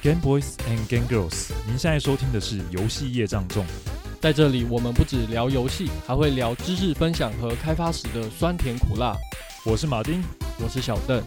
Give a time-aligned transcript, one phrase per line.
[0.00, 3.66] Game Boys and Game Girls，您现在收听的是游戏业障重。
[4.20, 9.16] 在这里，我们不只聊游戏，还会聊知识分享和开发时的酸甜苦辣。
[9.66, 10.22] 我是马丁，
[10.62, 11.18] 我是小邓。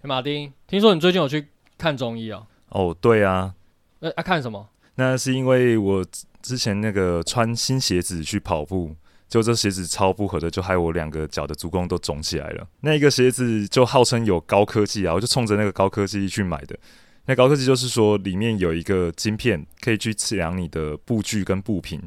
[0.00, 1.46] 欸、马丁，听说你最近有去
[1.78, 2.44] 看中医哦？
[2.70, 3.54] 哦，对啊。
[4.00, 4.68] 那、欸、啊，看什么？
[4.96, 6.04] 那是因为我
[6.42, 8.94] 之前那个穿新鞋子去跑步，
[9.28, 12.68] 就这鞋子超不合的，就害我两个脚的足弓都肿起来了。
[12.80, 16.78] 那一个鞋子就号称有高科技啊，我就冲着那个高科技去买的。
[17.24, 22.00] 那高科技就是说里面有一个晶片，可以去测量你的步距跟步频，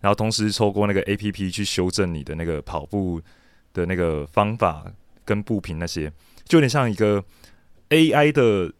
[0.00, 3.20] 然后同时透过那个 APP 去修正你的那个跑步
[3.72, 4.84] 的那个方法
[5.24, 6.12] 跟步频那些。
[6.44, 7.24] 就有点像一个
[7.88, 8.72] AI 的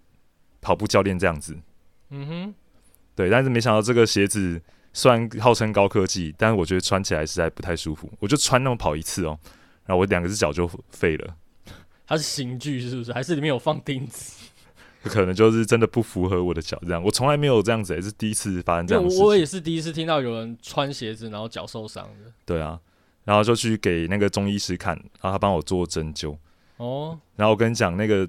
[0.60, 1.56] 跑步教练这样子，
[2.10, 2.54] 嗯哼，
[3.20, 4.58] 对，但是没想到这个鞋子
[4.94, 8.10] 虽然号称高科技，但是我觉得穿起来实在不太舒服。
[8.18, 9.38] 我就穿那么跑一次哦，
[9.84, 11.36] 然后我两个只脚就废了。
[12.06, 13.12] 它是刑具是不是？
[13.12, 14.46] 还是里面有放钉子？
[15.04, 17.02] 可能就是真的不符合我的脚这样。
[17.02, 19.24] 我从来没有这样子，也是第一次发生这样的事情。
[19.26, 22.32] 我也是第一次听到有人穿鞋子然后脚受伤的。
[22.46, 22.80] 对啊，
[23.24, 26.34] 然后就去给那个中医师看，然后他帮我做针灸。
[26.78, 28.26] 哦，然后我跟你讲那个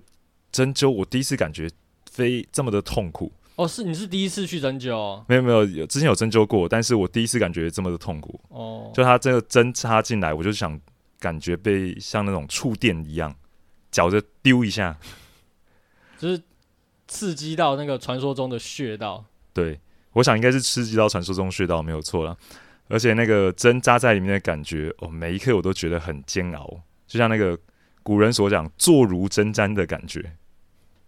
[0.52, 1.70] 针灸，我第一次感觉
[2.12, 3.32] 非这么的痛苦。
[3.62, 4.92] 哦，是你是第一次去针灸？
[4.92, 5.24] 哦？
[5.28, 8.40] 没有没有，有之前有针灸过，但是我第一次感觉这么的痛苦。
[8.50, 10.80] 哦，就他这个针插进来，我就想
[11.20, 13.36] 感觉被像那种触电一样，
[13.92, 14.98] 脚就丢一下，
[16.18, 16.42] 就是
[17.08, 19.24] 刺激到那个传说中的穴道。
[19.54, 19.80] 对，
[20.14, 22.36] 我想应该是刺激到传说中穴道没有错了。
[22.88, 27.58] 而且那个针扎在里面的感觉，哦，每一刻我都觉得很煎熬，就像那个。
[28.04, 30.36] 古人所讲“坐如针毡”的感觉，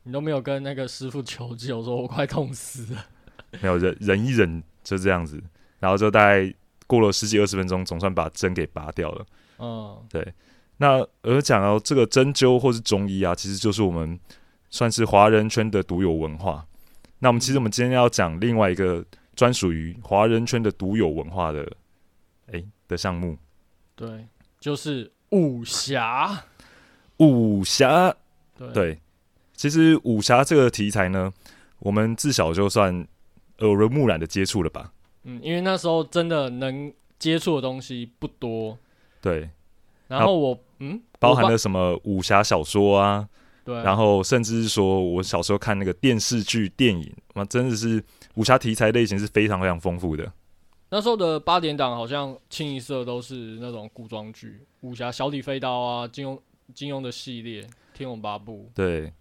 [0.03, 3.05] 你都没有跟那个师傅求救，说我快痛死了。
[3.61, 5.41] 没有忍忍一忍就这样子，
[5.79, 6.53] 然后就大概
[6.87, 9.25] 过了十几二十分钟，总算把针给拔掉了。
[9.59, 10.33] 嗯，对。
[10.77, 14.19] 那而讲到这个针灸或是中医啊，其实就是我们
[14.69, 16.65] 算是华人圈的独有文化。
[17.19, 21.61] 那我们其实我们今天要讲另外一个专属于华人圈的独有文化的
[22.47, 23.37] 哎、欸、的项目，
[23.95, 24.27] 对，
[24.59, 26.43] 就是武侠。
[27.17, 28.13] 武侠，
[28.73, 28.99] 对，
[29.55, 31.31] 其实武侠这个题材呢，
[31.79, 33.07] 我们自小就算
[33.59, 34.91] 耳濡目染的接触了吧。
[35.23, 38.77] 嗯，因为那时候真的能接触的东西不多。
[39.21, 39.49] 对，
[40.07, 43.27] 然后我嗯，包含了什么武侠小说啊，
[43.63, 48.03] 对，然后甚至是说我小时候看那个电视剧、电影，那真的是
[48.35, 50.31] 武侠题材类型是非常非常丰富的。
[50.89, 56.39] 那时候的八点档好像清一色都是那种古装剧，武侠、小李飞刀啊，金庸。
[56.73, 57.61] 金庸的系列
[57.93, 59.07] 《天龙八部》对，《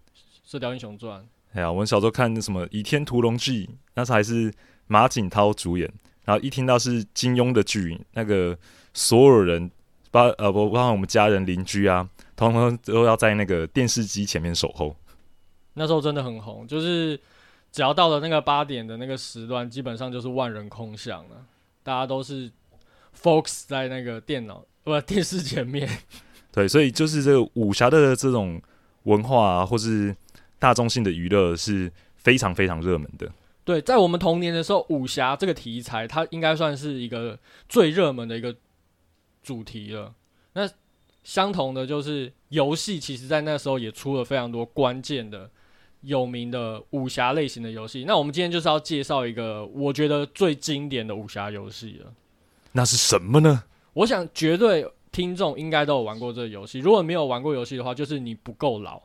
[0.53, 1.19] 射雕英雄传》。
[1.55, 4.53] 哎呀，我们小时候看什么《倚天屠龙记》，那时候还是
[4.87, 5.91] 马景涛主演。
[6.27, 8.57] 然后一听到是金庸的剧，那个
[8.93, 9.71] 所有人，
[10.11, 14.95] 包呃不包括我们家人、邻居啊，通通都要在那个电视机前面守候。
[15.73, 17.19] 那时候真的很红，就是
[17.73, 21.47] 只要到了那个八点的那个时段，基本上就是万人空巷了，
[21.83, 22.53] 大家都是
[23.19, 25.89] focus 在那个电脑不电视前面。
[26.53, 28.61] 对，所以就是这个武侠的这种
[29.05, 30.15] 文化啊，或是
[30.63, 33.29] 大众性的娱乐是非常非常热门的。
[33.65, 37.37] 对，在我们童年的时候，武侠这个题材它应该算是一个
[37.69, 38.55] 最热门的一个
[39.43, 40.15] 主题了。
[40.53, 40.71] 那
[41.25, 45.51] 相同的就是游戏，其实在那时候也出了非常多关键的、
[46.03, 48.05] 有名的武侠类型的游戏。
[48.07, 52.13] 那我们今天就是要介绍一个我觉得最经典的武侠游戏了。
[52.71, 53.65] 那是什么呢？
[53.95, 54.89] 我想绝对。
[55.13, 59.03] 听众应该都有玩过这个游戏，如果没有玩过游戏的话，就是你不够老。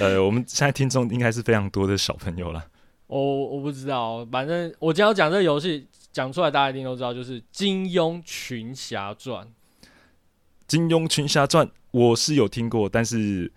[0.00, 2.64] 呃，我们现在听众应该是非常多的小朋友了。
[3.06, 9.46] 我我不知道，反正我今天要讲这个游戏，讲出来大家一定都知道，就是《金庸群侠传》。
[10.66, 13.50] 《金庸群侠传》我是有听过，但是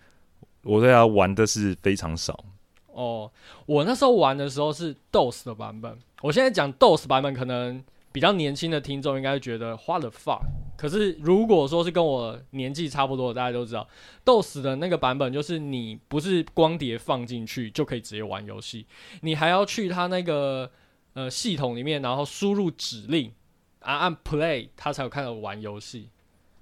[0.62, 2.44] 我对它玩的是非常少。
[2.86, 3.30] 哦，
[3.66, 5.98] 我那时候玩的时候是 DOS 的版本。
[6.22, 10.42] 我现在讲 DOS 版本，可能比较年轻的听众应该觉得 What the fuck。
[10.76, 13.86] 可是，如果说是跟我年纪差不多，大家都知道
[14.24, 18.84] 斗死的那个版本，就是你不是光碟放进去就可以直接玩游戏，
[19.20, 20.68] 你还要去它那个
[21.12, 23.32] 呃系统里面，然后输入指令
[23.78, 26.08] 啊，按 Play，它才有看到玩游戏。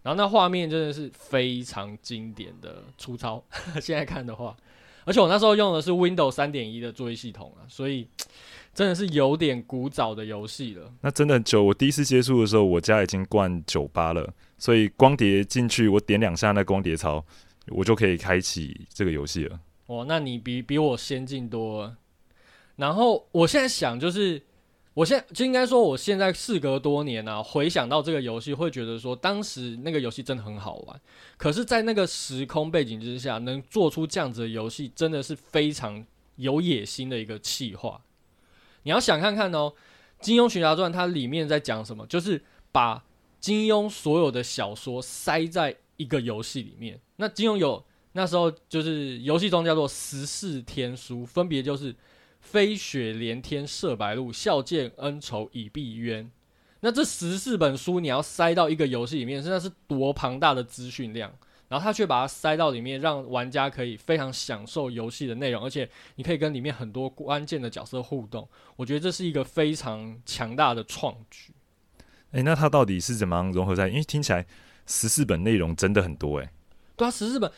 [0.02, 3.42] 然后那画面真的是非常经典的粗糙，
[3.80, 4.54] 现在看的话，
[5.06, 8.06] 而且我那时候用的是 Windows 三点一的作业系统啊，所以。
[8.72, 10.92] 真的是有点古早的游戏了。
[11.00, 17.24] 那真的很久，我第一次接触的时候，我家已经灌酒吧了，所以光碟进去，我点两下那光碟槽，
[17.68, 19.60] 我就可以开启这个游戏了。
[19.86, 21.96] 哦，那你比比我先进多了。
[22.76, 24.40] 然后我现在想，就是
[24.94, 31.00] 我现在就应该说，我现在事隔多年啊，回想到这个游戏，会觉得说，当时那个游戏真的很好玩。
[31.36, 36.02] 可是，在那个时空背景之下，能做出这样子的游戏，真的是非常
[36.36, 38.00] 有野心的一个企划。
[38.82, 39.72] 你要想看看哦，
[40.24, 42.06] 《金庸群侠传》它里面在讲什么？
[42.06, 42.42] 就是
[42.72, 43.04] 把
[43.38, 47.00] 金庸所有的小说塞在一个游戏里面。
[47.16, 51.94] 那金庸有那时候就是游戏中叫做十四天书，分别就是。
[52.42, 56.30] 飞雪连天射白鹿，笑剑恩仇已毕渊。
[56.80, 61.30] 那这十四本书你要塞到一个游戏里面，真的是多庞大的资讯量。
[61.70, 68.46] 然后他却把它塞到里面，让玩家可以非常享受游戏的内容，而且你可以跟里面很多关键的角色互动。
[68.74, 71.54] 我觉得这是一个非常强大的创举。
[72.32, 73.88] 诶，那它到底是怎么样融合在？
[73.88, 74.44] 因为听起来
[74.84, 76.50] 十四本内容真的很多诶。
[76.96, 77.50] 对啊，十四本。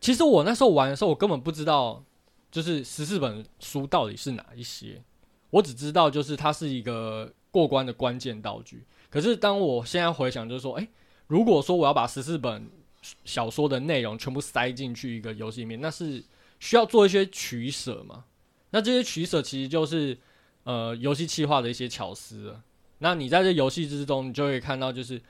[0.00, 2.02] 其实我那时候玩的时候，我根本不知道。
[2.50, 5.02] 就是十四本书到底是哪一些？
[5.50, 8.86] 我只知道就是它是一个过关的关键道具。
[9.10, 10.88] 可是当我现在回想，就是说，诶，
[11.26, 12.66] 如果说我要把十四本
[13.24, 16.22] 小说的内容全部塞进去一个游戏里面，那是
[16.60, 18.24] 需要做一些取舍嘛？
[18.70, 20.16] 那这些取舍其实就是
[20.64, 22.60] 呃游戏企划的一些巧思。
[22.98, 25.20] 那你在这游戏之中，你就会看到，就是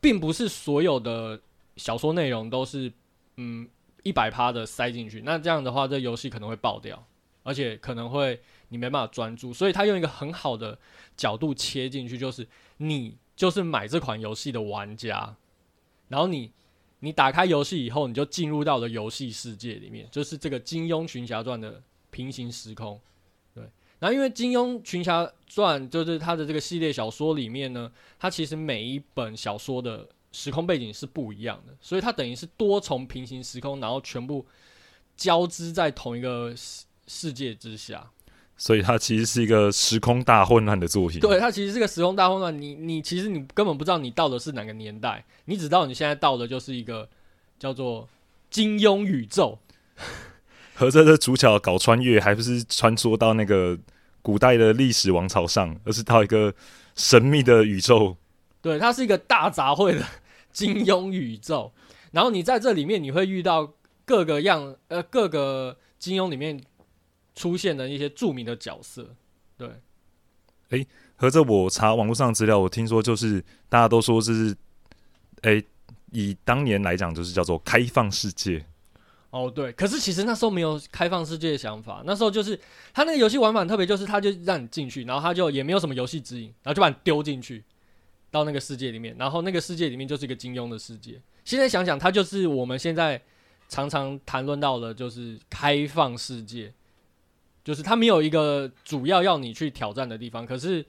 [0.00, 1.40] 并不是所有的
[1.76, 2.92] 小说内容都是
[3.36, 3.68] 嗯。
[4.04, 7.06] 一百趴的塞进去，那这样的话，这游戏可能会爆掉，
[7.44, 9.52] 而且可能会你没办法专注。
[9.52, 10.76] 所以他用一个很好的
[11.16, 12.44] 角度切进去，就是
[12.78, 15.36] 你就是买这款游戏的玩家，
[16.08, 16.50] 然后你
[17.02, 22.98] 你打开游戏以后，你就进入到了游戏世界里面，就是这个《金庸群侠传》的平行时空。
[23.54, 23.62] 对，
[23.98, 30.08] 然后因为《金庸群侠传》就是它的这个系列小说里面呢，它其实每一本小说的。
[30.34, 34.46] 时空背景是不一样的，所以它等于是多重平行时空，然后全部
[35.14, 38.10] 交织在同一个世世界之下。
[38.62, 41.18] 所以它其实是一个时空大混乱的作品。
[41.18, 42.62] 对，它其实是个时空大混乱。
[42.62, 47.08] 你你其实你根本不知道你到的是哪个年代，你只知道你现在到的就是一个
[47.58, 48.08] 叫做
[48.50, 49.58] 金庸宇宙。
[50.76, 53.76] 和这个主角搞穿越，还不是穿梭到那个
[54.22, 56.54] 古代的历史王朝上，而是到一个
[56.94, 58.16] 神秘的宇宙。
[58.60, 60.06] 对，它是一个大杂烩的。
[60.52, 61.72] 金庸宇宙，
[62.12, 63.72] 然后你在这里面你会遇到
[64.04, 66.62] 各个样呃各个金庸里面
[67.34, 69.14] 出现的一些著名的角色，
[69.56, 69.68] 对。
[70.70, 70.86] 诶，
[71.16, 74.56] 合着我查网络上资料，我听说就是大家都说这是，
[75.42, 75.64] 诶，
[76.12, 78.64] 以当年来讲就是叫做开放世界。
[79.30, 82.58] 哦，对，可是其实那时候没有开放世界的想法，那时候就是
[82.92, 87.64] 他那个游戏玩法特别，就是他就让你进去，然后他就也没有什么游戏指引，然后就把你丢进去。
[88.30, 91.20] 到那个世界里面，然后那个世界里面就是一个金庸的世界。
[91.44, 93.20] 现在想想，它就是我们现在
[93.68, 96.72] 常常谈论到的，就是开放世界，
[97.64, 100.84] 就是它没有一个主要要你去挑战的地方，可是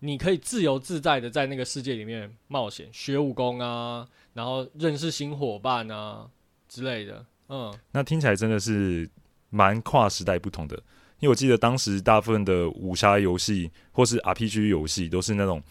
[0.00, 6.28] 你可以自由自在的在那个世界里面冒险、学武功啊，然后认识新伙伴啊
[6.68, 7.24] 之类的。
[7.48, 9.08] 嗯，那听起来真的是
[9.50, 10.76] 蛮跨时代不同的，
[11.20, 15.62] 因为我记得当时大部分的武侠游戏或是 RPG 游戏都是那种。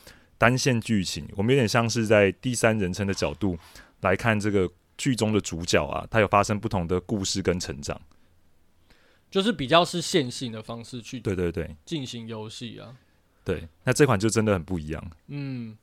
[0.42, 3.56] 单线剧情，我们有点像是在第三人称的角度
[4.00, 4.68] 来看这个
[4.98, 8.02] 剧中的主角啊，他有发生不同的故事跟成长，
[9.32, 12.96] 就是比较是线性的方式去对对对进行游戏啊。
[13.44, 15.12] 对，那这款就真的很不一样。
[15.30, 15.76] 嗯，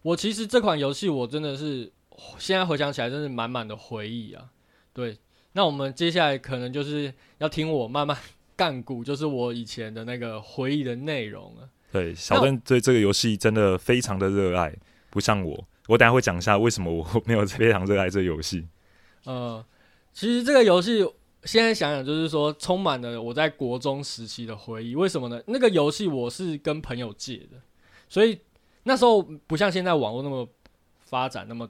[0.00, 1.92] 我其实这款游戏我真的是
[2.38, 4.48] 现在回想起来，真是满满的回忆啊。
[4.94, 5.18] 对，
[5.52, 8.16] 那我们接下来可能就是要听我慢慢
[8.56, 11.68] 干股，就是我以前的那个回忆的内容了。
[11.92, 14.74] 对，小邓对这个游戏真的非常的热爱，
[15.10, 15.68] 不像我。
[15.88, 18.66] 我等下会讲一下为什么我没有非常热爱这个游戏。
[19.24, 19.64] 呃，
[20.14, 21.06] 其实这个游戏
[21.46, 24.94] 现在想想，就是说充满了我在国中时期的回忆。
[24.94, 25.40] 为什么呢？
[25.46, 27.56] 那个游戏我是跟朋友借的，
[28.08, 28.38] 所以
[28.82, 30.46] 那时候不像现在网络那么
[31.00, 31.68] 发展，那么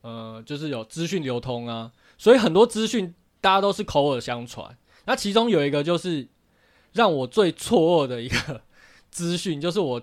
[0.00, 4.76] 呃，就是有资讯流通啊，所以很多资讯大家都是口耳相传。
[5.04, 6.26] 那其中有一个就是
[6.92, 8.62] 让我最错愕的一个。
[9.10, 10.00] 资讯就是我，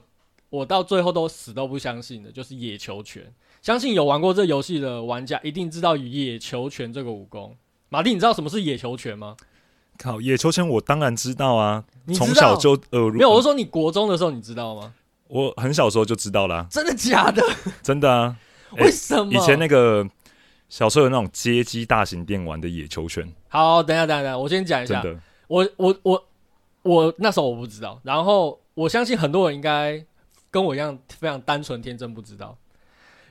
[0.49, 3.33] 我到最后都死都不相信的，就是野球拳。
[3.61, 7.55] 相信有玩过这游戏的玩家一定知道野球拳这个武功。
[7.89, 9.35] 马蒂，你知道什么是野球拳吗？
[9.97, 13.13] 靠，野球拳我当然知道啊，从小就耳濡。
[13.13, 14.93] 没有，我说你国中的时候你知道吗？
[15.27, 16.67] 我很小时候就知道了。
[16.69, 17.41] 真的假的？
[17.81, 18.35] 真的啊。
[18.77, 19.33] 为什么？
[19.33, 20.07] 以前那个
[20.69, 23.27] 小时候有那种街机大型电玩的野球拳。
[23.47, 25.03] 好，等一下，等一下，等一下，我先讲一下。
[25.47, 26.25] 我我我
[26.83, 28.59] 我那时候我不知道，然后。
[28.77, 29.99] 我相信很多人应该
[30.51, 32.55] 跟我一样非常单纯天真，不知道。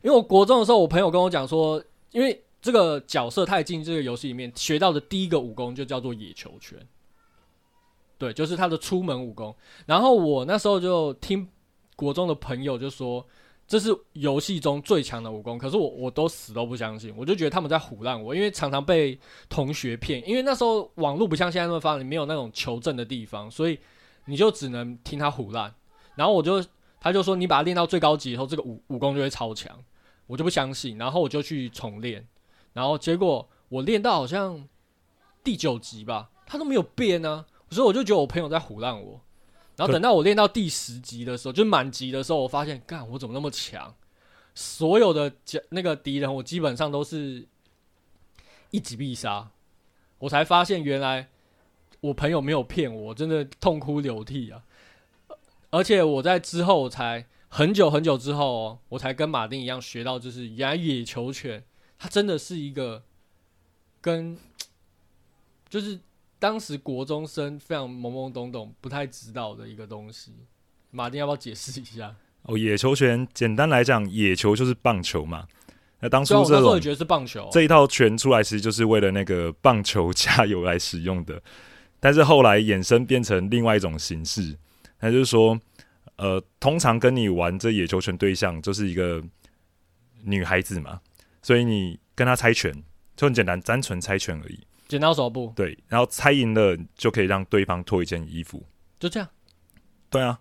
[0.03, 6.77] 因为我国中的时候，我朋友跟我讲说，因为这个角色他进这个游戏里面学到的第一个武功就叫做野球拳，
[8.19, 9.55] 对，就是他的出门武功。
[9.87, 11.47] 然后我那时候就听
[11.95, 13.25] 国中的朋友就说
[13.69, 19.17] 这是游戏中最强的武功，可是我我都死都不相信，我就觉得他们在唬烂我，因为常常被
[19.49, 23.79] 同学骗，因为那时候网络不像现在那么发达，没有那种求证的地方，所以
[24.25, 25.73] 你就只能听他唬烂。
[26.17, 26.65] 然后我就
[27.01, 29.77] 他就说你把它练到最高级以后，这个武武功就会超强，
[30.27, 32.27] 我就不相信，然后我就去重练，
[32.77, 34.69] 然后结果我练到好像
[35.43, 39.23] 第九级吧，他都没有变呢、啊，所以我就觉得我朋友在唬烂我。
[39.77, 43.95] 然后等到我练到第十级的时候，就满级的时候，我发现，干，我怎么那么强？
[44.55, 45.33] 所有的
[45.71, 47.49] 那个敌人，我基本上都是
[48.71, 49.51] 一击必杀。
[50.19, 51.29] 我才发现，原来
[52.01, 54.63] 我朋友没有骗我，真的痛哭流涕啊！
[55.71, 61.63] 而且我在之后，我才很久很久之后哦，我才跟马丁一样学到，就是原来野球拳，
[61.99, 63.03] 它真的是一个
[64.01, 64.37] 跟
[65.69, 65.99] 就是。
[66.39, 70.31] 当时国中生非常懵懵懂懂，不太知道的一个东西，
[70.91, 72.15] 马丁要不要解释一下？
[72.43, 75.49] 哦，野球拳简单来讲，野球就是棒球嘛。
[75.99, 81.43] 那当初这种我觉得是棒球这一套拳出来，其实就是为了那个棒球加油来使用的。
[81.99, 84.59] 但是后来衍生变成另外一种形式，
[85.01, 85.59] 那就是说，
[86.17, 89.25] 呃，通常跟你玩这野球拳对象就是一个
[90.23, 91.01] 女孩子嘛，
[91.47, 92.75] 所以你跟他猜拳
[93.15, 94.67] 就很简单，单纯猜拳而已。
[94.89, 98.67] 剪刀手布，对，然后猜赢了就可以让对方脱一件衣服，
[98.99, 99.29] 就这样。
[100.11, 100.41] 对啊，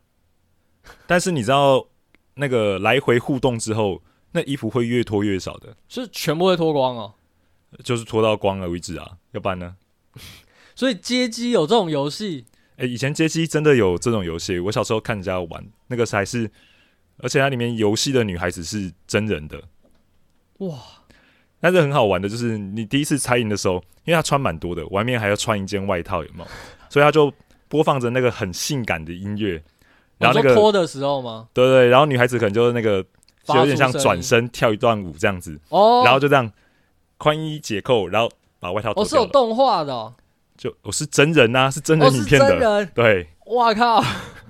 [1.06, 1.88] 但是你知道
[2.34, 7.14] 那个来回互动之后，那衣服会越脱越少的，是全部会脱光哦，
[7.84, 9.78] 就是脱到光了为止啊，要不然呢？
[10.74, 12.48] 所以街机有这种游戏？
[12.78, 16.50] 哎、欸，以前街机真的有这种游戏，我小时候看人家玩，那个才是，
[17.18, 19.62] 而且它里面游戏的女孩子是真人的，
[20.58, 20.95] 哇！
[21.65, 26.48] 但是很好玩的，就是你第一次猜赢的时候，因为他穿蛮多的，外面还要穿一件外套，有没有？
[26.89, 27.34] 所以他就
[27.67, 29.60] 播放着那个很性感的音乐，
[30.19, 31.48] 然后那个脱的时候吗？
[31.53, 33.03] 对，对对，然后女孩子可能就是那个
[33.45, 36.51] 就有点像转身跳一段舞这样子，哦，然后就这样
[37.17, 38.29] 宽衣解扣，然后
[38.60, 39.03] 把外套脱掉。
[39.03, 40.13] 哦，是有动画的，哦，
[40.55, 44.03] 就我是真人呐，啊，是真人影片的，对，哇靠，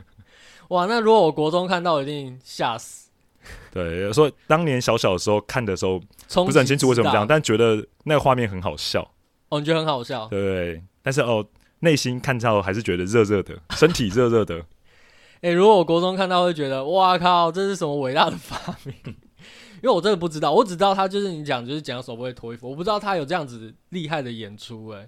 [0.68, 3.05] 哇，那如果我国中看到，一定吓死。
[3.72, 6.02] 对，说当年小小的时候看的时候。
[6.44, 9.08] 不是很清楚为什么这样，但觉得那个画面很好笑。
[9.50, 10.28] 哦，你觉得很好笑？
[10.28, 11.46] 对，对，但是哦，
[11.82, 14.58] 内心看到还是觉得热热的， 身体热热的。
[15.42, 18.96] 哎、欸，如果我国中看到会觉得，哇靠，这是什么伟大的发明？
[19.78, 24.88] 因为我真的不知道，我只知道他就是你讲，就是讲手不会脱衣服，我不知道他有这样子厉害的演出。
[24.88, 25.08] 哎，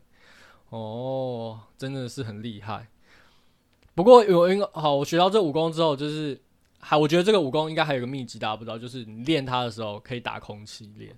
[0.70, 2.88] 哦，真的是很厉害。
[3.96, 6.40] 不过有一个好，我学到这武功之后，就是。
[6.80, 11.16] 还，我觉得这个武功应该还有个秘籍，大家不知道，就是你练它的时候可以打空气练。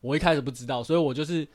[0.00, 1.46] 我一开始不知道，所以我就是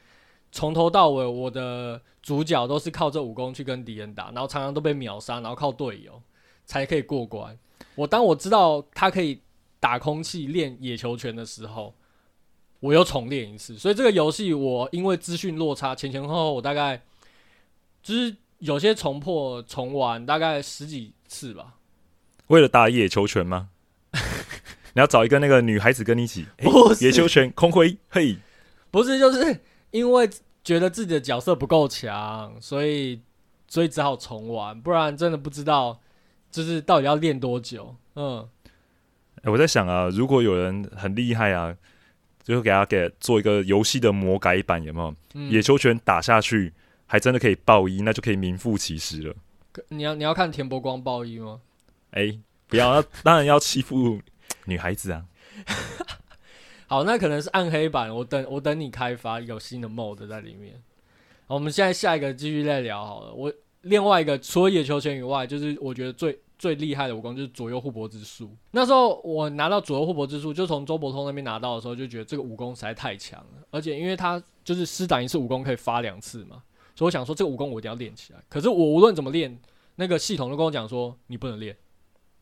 [0.51, 6.21] 从头到尾，我的主角都是靠这武功去跟敌人打，然后常常都被秒杀，然后靠队友
[6.65, 7.57] 才可以过关。
[7.95, 9.41] 我当我知道他可以
[9.79, 11.93] 打空气练野球拳的时候，
[12.79, 13.77] 我又重练一次。
[13.77, 17.01] 所以这个游戏我因为资讯落差，前前后后我大概
[18.03, 21.75] 就是有些重破重玩，大概十几次吧。
[22.47, 23.69] 为了打野球拳吗？
[24.93, 26.45] 你要找一个那个女孩子跟你一起？
[26.57, 26.69] 欸、
[27.01, 28.37] 野球拳空挥嘿，
[28.91, 29.59] 不是，就是
[29.91, 30.29] 因为
[30.63, 33.21] 觉得自己的角色不够强，所以
[33.67, 35.99] 所以只好重玩，不然真的不知道
[36.49, 37.95] 就是到底要练多久。
[38.15, 38.47] 嗯、
[39.43, 41.75] 欸，我在想啊，如果有人很厉害啊，
[42.43, 45.13] 就给他给做一个游戏的魔改版，有没有？
[45.33, 46.71] 嗯、野球拳打下去
[47.05, 49.35] 还真的可以爆衣，那就可以名副其实了。
[49.89, 51.59] 你要你要看田伯光爆衣吗？
[52.15, 54.19] 哎、不要，当然要欺负
[54.65, 55.25] 女孩子啊！
[56.87, 60.81] 好，那可能是暗黑版，我等我等你开发有新的 mode 在里面。
[61.45, 63.33] 好，我们现在下一个继续再聊好了。
[63.33, 68.55] 我另外一个除了野球拳以外，就是我觉得最最厉害的武功就是左右互搏之术。
[68.71, 76.63] 那时候我拿到左右互搏之术，就从周伯通那边拿到的时候，就觉得这个武功实在太强了，而且因为他就是施展一次武功可以发两次嘛，
[76.95, 78.39] 所以我想说这个武功我一定要练起来。
[78.47, 79.59] 可是我无论怎么练，
[79.95, 81.75] 那个系统都跟我讲说你不能练。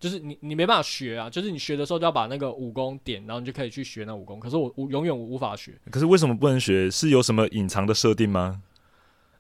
[0.04, 1.30] 就是你，你没办法学啊！
[1.30, 4.38] 就是你学的时候就要把那个武功点，然后你就可以去学那武功。
[4.38, 5.80] 可是我，我永远无法学。
[5.90, 6.92] 可是为什么不能学？
[6.92, 8.62] 是有什么隐藏的设定吗？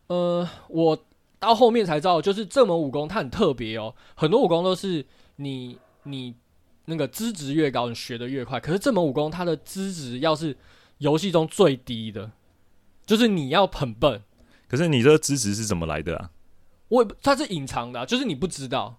[0.07, 0.97] 呃，我
[1.37, 3.93] 到后面才知道，就是这门武功它很特别哦。
[4.15, 5.05] 很多武功都是
[5.35, 6.33] 你你
[6.85, 8.57] 那个资质越高，你学的越快。
[8.57, 10.55] 可是这门武功它的资质要是
[10.99, 12.31] 游戏中最低的，
[13.05, 14.21] 就是你要很笨。
[14.69, 16.31] 可是你这个资质是怎么来的啊？
[16.87, 18.95] 我它是隐藏的啊，就是你不知道。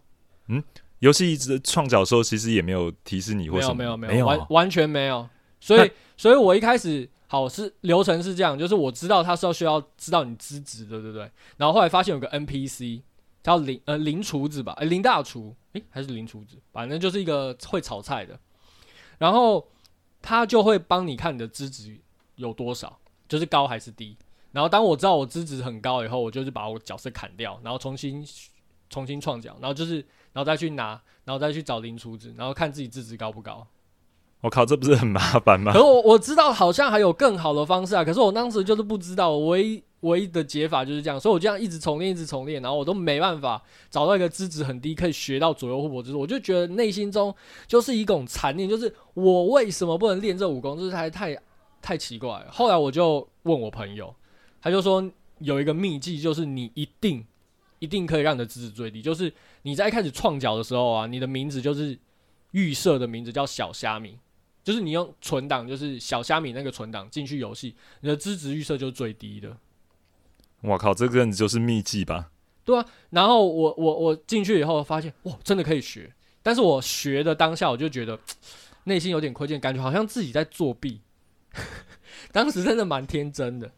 [0.48, 0.62] 嗯。
[1.04, 5.28] 游戏一直创角的时候，其实也没有提示你或什么，没有没有没有，完完全没有。
[5.60, 11.30] 所以，所以我一开始好是流程是这样，就是我知道他是要需要知道你资质的，对不对？
[11.58, 13.02] 然后后来发现有个 NPC，
[13.42, 18.38] 叫林呃林厨子吧，欸、林大厨，诶、欸，还是林厨子，反正就是一个会炒菜的，
[19.18, 19.68] 然后
[20.22, 21.98] 他就会帮你看你的资质
[22.36, 24.16] 有多少，就是高还是低。
[24.52, 28.26] 然后当我知道我资质很高以后，我就是把我角色砍掉，然后重新
[28.88, 30.04] 重新创角，然后就是
[30.34, 33.66] 然后再去拿，然后再去找林厨子，然后看自己资质高不高。
[34.42, 35.72] 我靠，这不是很麻烦吗？
[35.72, 47.34] 可我我知道好像还有更好的方式啊，可是我当时就是不知道，唯一唯一的解法就是这样，所以我这样一直重练，一直重练，然后我都没办法找到一个资质很低可以学到左右互搏之术，我就觉得内心中
[47.66, 51.34] 就是一种残念，就是我为什么不能练这武功，就是还太
[51.80, 52.48] 太奇怪了。
[52.50, 54.14] 后来我就问我朋友，
[54.60, 57.24] 他就说有一个秘技，就是你一定
[57.78, 61.98] 一定可以让你的资质最低，就是你在一开始创角的时候啊，你的名字就是
[62.52, 64.18] 预设的名字叫小虾米。
[64.62, 69.54] 就是你用存档，就是小虾米那个存档进去游戏，你的资质预设就是最低的。
[70.62, 72.30] 我靠，这个就是秘技吧？
[72.64, 72.86] 对啊。
[73.10, 76.10] 然后我我我进去以后发现，哇，真的可以学。
[76.42, 78.18] 但是我学的当下，我就觉得
[78.84, 81.02] 内心有点亏欠，感觉好像自己在作弊。
[82.32, 83.70] 当时真的蛮天真的。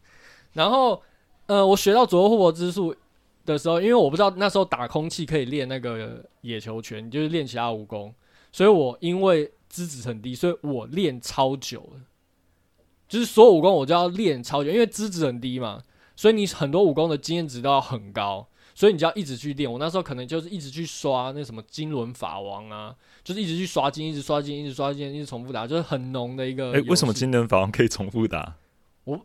[0.53, 1.03] 然后，
[1.47, 2.95] 呃，我学到左右互搏之术
[3.47, 8.13] 的时候，因为我不知道那时候打空气可以练那个野球拳，就是练其他武功，
[8.51, 9.51] 所以我因为。
[9.69, 11.99] 资质很低，所以我练超久了。
[13.05, 15.83] 就是所有武功我就要练超久，因为资质很低嘛，
[16.15, 19.69] 所以你很多武功的经验值都要很高，所以你就要一直去练。
[19.69, 26.71] 我那时候可能就是一直去刷那什么金轮法王啊，就是一直去刷金，一直刷金，一直刷金，一直重复打，就是很浓的一个。
[26.71, 28.55] 哎、欸，为什么金轮法王可以重复打？
[29.03, 29.19] 我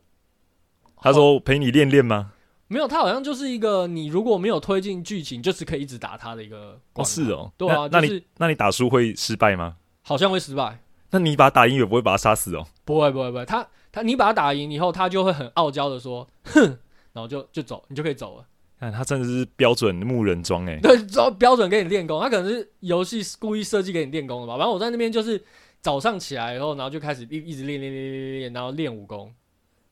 [0.97, 2.33] 他说陪你练练吗？
[2.73, 6.81] 没有，他好像就是一个你如果没有推进剧情，就是可以一直打他的一个。
[6.95, 9.77] 哦，是哦，对啊，那、就是、那你那你打输会失败吗？
[10.03, 12.67] 好像会失败，那你把他打赢也不会把他杀死哦？
[12.85, 16.79] 不会不会不会，他他你把他打赢以后，他就会很傲娇的说，哼，
[17.13, 18.47] 然后就就走，你就可以走了。
[18.81, 24.55] 看他真的是标准木人桩哎，对，标标准给你练功，他可能是游戏故意设计给你练功的吧。
[24.55, 25.41] 反正我在那边就是
[25.81, 29.33] 早上起来以后，然后就开始一一直练练练练练，然后练武功，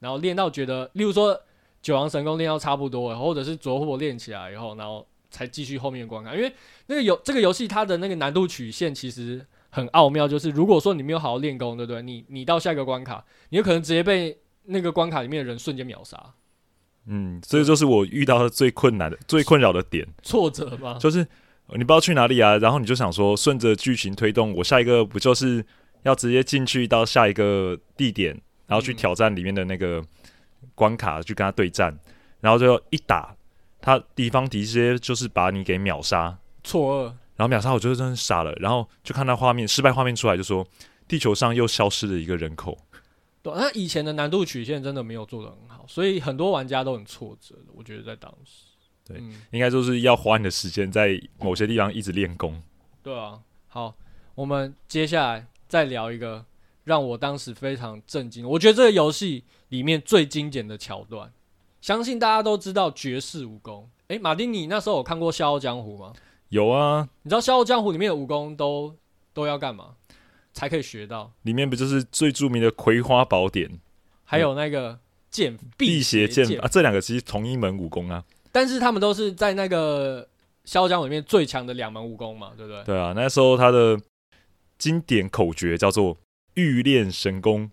[0.00, 1.40] 然后练到觉得，例如说
[1.82, 6.52] 九阳神功练到差不多了，或者是左火练起来以后，然后才继续后面观看，因为
[6.86, 9.46] 那个游这个游戏它的那个难度曲线其实。
[9.72, 12.02] 很奥妙，就是如果说你没有好好练功，对不对？
[12.02, 16.20] 你你到下一个关卡，你有可能直接被那个关卡里面的人瞬间秒杀。
[17.06, 20.04] 嗯，这就是我遇到的最困难的、最困扰的点。
[20.24, 20.98] 挫折吧？
[20.98, 21.18] 就是
[21.68, 25.64] 你不知道去哪里啊，然后你就想说顺着剧情推动，我下一个不就是
[26.02, 30.02] 要直接进去到下一个地点，然后去挑战里面的那个
[30.80, 31.94] 关卡，去跟他对战，
[32.40, 33.36] 然后就一打，
[33.82, 36.38] 他敌方直接就是把你给秒杀。
[36.64, 37.14] 错愕。
[37.36, 38.50] 然后秒杀，我觉得真的傻了。
[38.54, 40.66] 然后就看到画面失败画面出来，就说
[41.06, 42.78] 地球上又消失了一个人口。
[43.42, 47.54] 对，那以前的难度曲线真的没有做的很好，所以很多玩家都很挫折。
[47.74, 48.64] 我觉得在当时，
[49.06, 52.62] 对，嗯、应该就是要花你的时间在某些地方一直练功。
[53.02, 53.38] 对啊，
[53.68, 53.94] 好，
[54.34, 56.44] 我们接下来再聊一个
[56.90, 61.32] 让我当时非常震惊，我觉得这个游戏里面最经典的桥段，
[61.80, 63.88] 相信大家都知道绝世武功。
[64.08, 66.12] 诶，马丁，你那时候有看过《笑傲江湖》吗？
[66.48, 68.92] 有啊，你知道《笑傲江湖》里面的武功都
[69.32, 69.94] 都要干嘛
[70.52, 71.30] 才可以学到？
[71.42, 73.68] 里面不就是最著名的《葵花宝典》，
[74.24, 74.98] 还有那个
[75.30, 76.66] 剑辟邪剑啊？
[76.66, 80.24] 这两个其实同一门武功啊，但是他们都是在那个
[80.64, 82.82] 《笑傲江湖》里面最强的两门武功嘛，对不对？
[82.82, 83.96] 对啊，那时候他的
[84.76, 86.16] 经典口诀叫做
[86.54, 87.70] “欲练神功，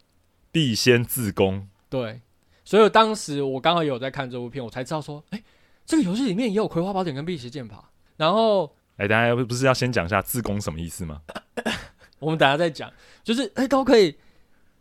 [0.51, 1.67] 必先自宫”。
[1.89, 2.21] 对，
[2.65, 5.43] 所以当时我刚好有在看这部片，我才知道说，哎，
[5.85, 7.91] 这个游戏里面也有《葵花宝典》跟辟邪剑法。
[8.17, 8.65] 然后，
[8.97, 11.21] 哎、欸，大家不是要先讲一下自宫什么意思吗？
[12.19, 12.91] 我们等下再讲，
[13.23, 14.15] 就是哎、欸，都可以，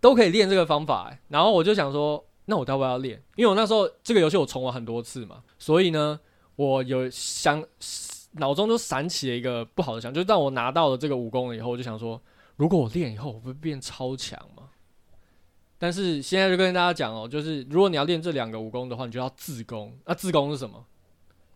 [0.00, 1.16] 都可以练这个方法。
[1.28, 3.22] 然后我就想说，那我要不要练？
[3.37, 6.18] 因为我那时候这个游戏我重玩很多次嘛，所以呢，
[6.56, 7.62] 我有想
[8.32, 12.20] 脑中就闪起了一个不好的想，就是当我拿到了这个武功了以后，我就想说，
[12.57, 14.64] 如果我练以后，我会变超强吗？
[15.79, 19.95] 但是现在就跟大家讲哦，就是如果你要练这两个武功的话，你就要自宫。
[20.07, 20.85] 那自宫是什么？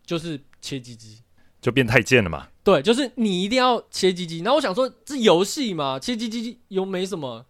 [0.05, 1.19] 就是切鸡鸡。
[1.59, 2.47] 就变太监了嘛？
[2.63, 4.39] 对，就是你一定要切鸡鸡。
[4.39, 7.45] 然后我想说，这游戏嘛，切鸡鸡又没什么。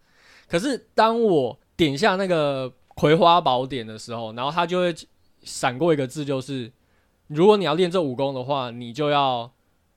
[0.48, 4.94] 可是当我点下那个葵花宝典的时候，然后它就会
[5.42, 6.70] 闪过一个字，就是
[7.28, 9.50] 如果你要练这武功的话，你就要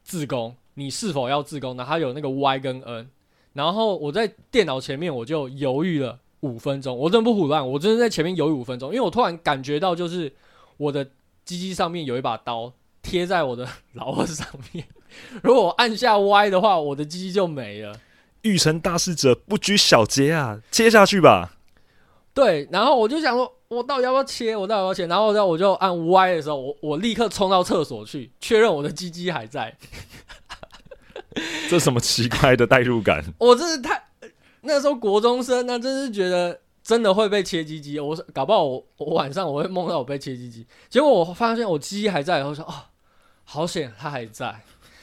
[0.03, 0.55] 自宫。
[0.75, 1.85] 你是否要自宫呢？
[1.87, 3.09] 它有那个 Y 跟 N。
[3.55, 10.31] 然后我在电脑前面我就犹豫了五分钟，我真的不胡乱，我真的在前面犹豫五分钟，因为我突然感觉到，就是
[10.77, 11.03] 我的
[11.43, 12.71] 鸡鸡上面有一把刀。
[13.07, 14.83] 贴在我的 老二上面，
[15.43, 17.95] 如果我按下 Y 的话，我的鸡鸡就没了。
[18.41, 21.53] 欲成大事者不拘小节啊，切下去吧。
[22.33, 24.57] 对，然后我就想说，我到底要不要切？
[24.57, 25.05] 我到底要不要切？
[25.05, 29.77] 然后呢，我就按 Y 的时候，我我立刻冲到厕所去确认我的鸡鸡还在。
[31.69, 33.23] 这什么奇怪的代入感？
[33.39, 34.01] 我真是太
[34.61, 37.99] 那时候国中生，那真是觉得真的会被切鸡鸡。
[37.99, 42.73] 我搞不好我我晚上我会梦到我被切鸡鸡，结果我发现我鸡还在，然后说哦，
[43.43, 44.61] 好险它还在。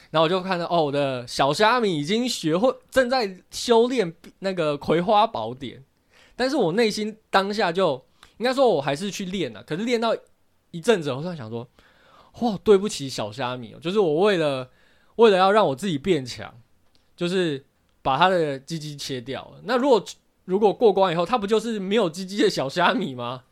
[0.09, 5.83] 然后我就看到哦，我的小虾米已经学会正在修炼那个葵花宝典，
[6.35, 8.05] 但是我内心当下就
[8.37, 9.63] 应该说我还是去练了。
[9.63, 10.15] 可是练到
[10.71, 11.67] 一阵子，我突然想说，
[12.41, 14.69] 哇，对不起小虾米，就是我为了。
[15.15, 16.53] 为了要让我自己变强，
[17.15, 17.65] 就是
[18.01, 19.61] 把他的鸡鸡切掉了。
[19.63, 20.03] 那如果
[20.45, 23.43] 如果过关以后，他不就是没有鸡鸡的小虾米吗？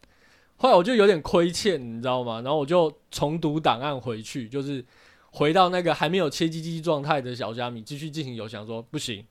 [0.58, 2.41] 后来我就有点亏欠，你知道吗？
[2.41, 4.86] 然后我就重读档案回去，就是
[5.32, 8.47] 回到那个还没有切鸡鸡状态的小虾米，继续进行游。
[8.47, 9.26] 想说不行，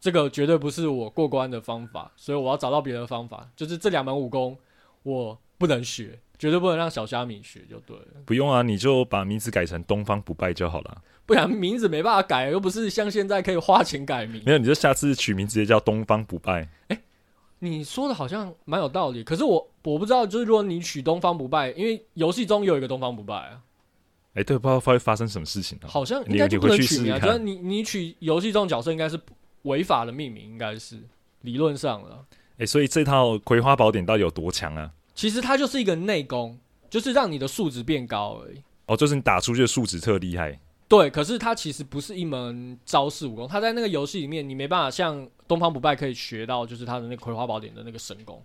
[0.00, 3.48] 这个绝对不是我过关的方法，所以我要找到别的方法。
[3.56, 4.58] 就是这两门武功
[5.02, 8.06] 我不能学，绝对不能让小虾米学，就对了。
[8.24, 11.02] 不用啊，你就把名字改成东方不败就好了。
[11.24, 14.42] 不然名字没办法改，又不是像现在可以花钱改名。
[14.46, 16.68] 没有，你就下次取名直接叫东方不败。
[16.88, 17.00] 哎、欸，
[17.58, 23.60] 你说的好像蛮有道理，可是我我不知道，就是如果你取东方不败，因为游戏中有一个东方不败啊。
[24.34, 25.88] 哎、欸，对，不知道会发生什么事情、啊。
[25.88, 29.18] 好像应该就不能取名啊，就是你你取游戏中角色应该是
[29.62, 31.02] 违法的命名，应该是
[31.40, 32.24] 理论上了。
[32.30, 34.92] 哎、欸，所以这套葵花宝典到底有多强啊？
[35.16, 36.56] 其实它就是一个内功，
[36.88, 38.62] 就是让你的数值变高而已。
[38.86, 40.60] 哦，就是你打出去的数值特厉害。
[40.86, 48.40] 对，可是它其实不是一门招式武功，它在那个游戏里面，你没办法像东方不败可以学到，就是它的那个葵花宝典的那个神功，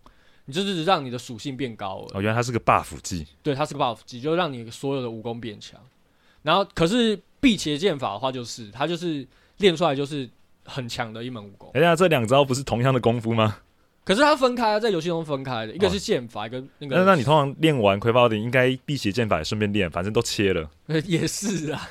[0.46, 2.08] 你就是让你的属性变高了。
[2.14, 3.28] 哦，原来它是个 buff 技。
[3.44, 5.80] 对，它是个 buff 技，就让你所有的武功变强。
[6.42, 10.28] 然后，可是辟邪剑法的话，就是它就是练出来就是
[10.66, 11.70] 很强的一门武功。
[11.76, 13.58] 哎呀，这两招不是同样的功夫吗？
[14.04, 16.96] 可是它分开，在游戏中分开的，一个是剑法，哦、一个那个。
[16.98, 20.70] 那那你通常练完葵花宝典，应该辟邪剑法也顺便练，反正都切了。
[21.06, 21.90] 也是啊。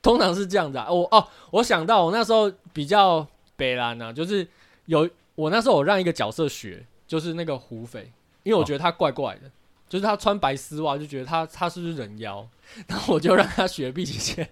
[0.00, 4.46] 通常是这样子啊，我哦，我想到我那时候比较北兰啊，就是
[4.84, 9.50] 有我那时候我让一个角色学，就是那个胡匪，因为我觉得他怪怪的，哦、
[9.88, 12.46] 就是他穿白丝袜，就觉得他他是不是人妖，
[12.86, 14.48] 然后我就让他学辟邪剑，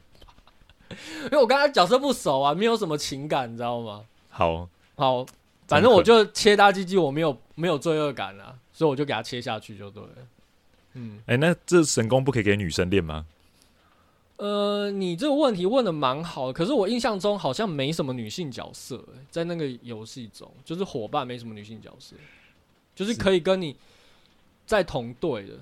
[1.25, 4.03] 因为我跟他角色不熟啊，没有什么情感，你知道吗？
[4.31, 5.25] 好，好，
[5.67, 10.09] 反正我就切大鸡鸡，我没有没有罪恶感啊，所以我就给他切下去就对了。
[10.95, 13.27] 嗯，哎、欸，那这神功不可以给女生练吗？
[14.37, 22.17] 呃，你这个问题问的蛮好的，可是我印象中好像没什么女性角色，在那个游戏中，就是伙伴没什么女性角色，
[22.95, 23.77] 就是可以跟你
[24.67, 25.55] 在同队的。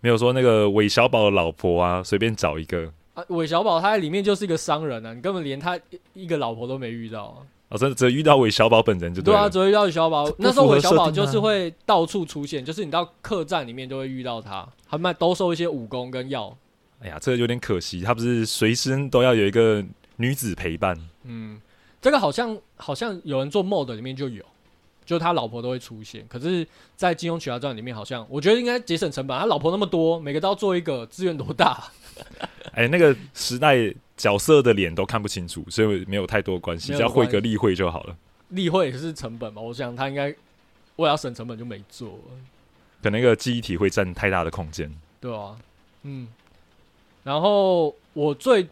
[0.00, 3.24] 没有说那个韦小宝的老婆啊，随便找一个啊。
[3.28, 5.78] 韦小宝他在里面就是一个商人啊，你根本连他
[6.12, 7.38] 一个老婆都没遇到啊。
[7.68, 9.32] 哦，真的只遇到韦小宝本人就对。
[9.32, 10.30] 对啊，只会遇到韦小宝。
[10.38, 16.56] 那时候韦小宝就是会到处出现，就是你到客栈里面就会遇到他，他卖兜售一些武功跟药。
[17.00, 19.84] 哎呀，这个有点可惜，他不是随身都要有一个
[20.16, 20.96] 女子陪伴。
[21.24, 21.60] 嗯，
[22.00, 24.44] 这个好像好像有人做 mod 里面就有，
[25.04, 26.24] 就他老婆都会出现。
[26.28, 29.36] 可是，在《金庸群侠传》里面，好像我觉得应该节省成本。
[29.36, 31.84] 他老婆那么多，每个都要做一个，资源多大？
[32.72, 33.76] 哎，那个时代
[34.16, 38.16] 角色的脸都看不清楚，所以没有太多关系，只要会个例会就好了。
[38.48, 39.60] 例会也是成本嘛？
[39.60, 40.26] 我想他应该
[40.96, 42.18] 为了要省成本就没做。
[43.02, 44.90] 可能那个记忆体会占太大的空间。
[45.20, 45.56] 对啊，
[46.02, 46.28] 嗯。
[47.22, 48.66] 然后我最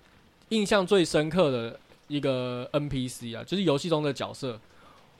[0.49, 1.79] 印象最深刻的
[2.09, 4.59] 一个 NPC 啊，就是游戏中的角色。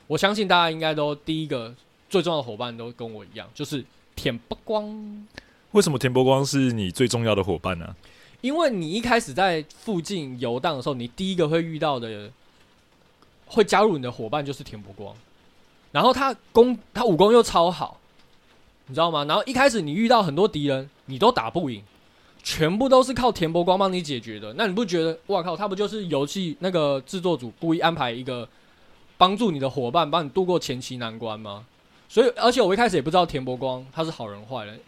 [0.07, 1.73] 我相信大家应该都第一个
[2.09, 3.83] 最重要的伙伴都跟我一样，就是
[4.15, 5.27] 田伯光。
[5.71, 7.95] 为什么田伯光是你最重要的伙伴呢？
[8.41, 12.31] 因为你一开始在附近游荡的时候，你第一个会遇到的
[13.47, 15.15] 会加入你的伙伴就是田伯光。
[15.91, 17.99] 然后他功他武功又超好，
[18.87, 19.23] 你知道吗？
[19.25, 21.81] 然后一开始你遇到很多敌人，你都打不赢。
[22.43, 25.17] 全部都是靠田伯光帮你解决的，那你不觉得？
[25.25, 28.47] 哇靠，他不就是游戏那个制作组故意安排一个
[29.17, 31.65] 帮助你的伙伴，帮你度过前期难关吗？
[32.07, 34.79] 所以，而且我一开始也不知道田伯光他是好人坏人。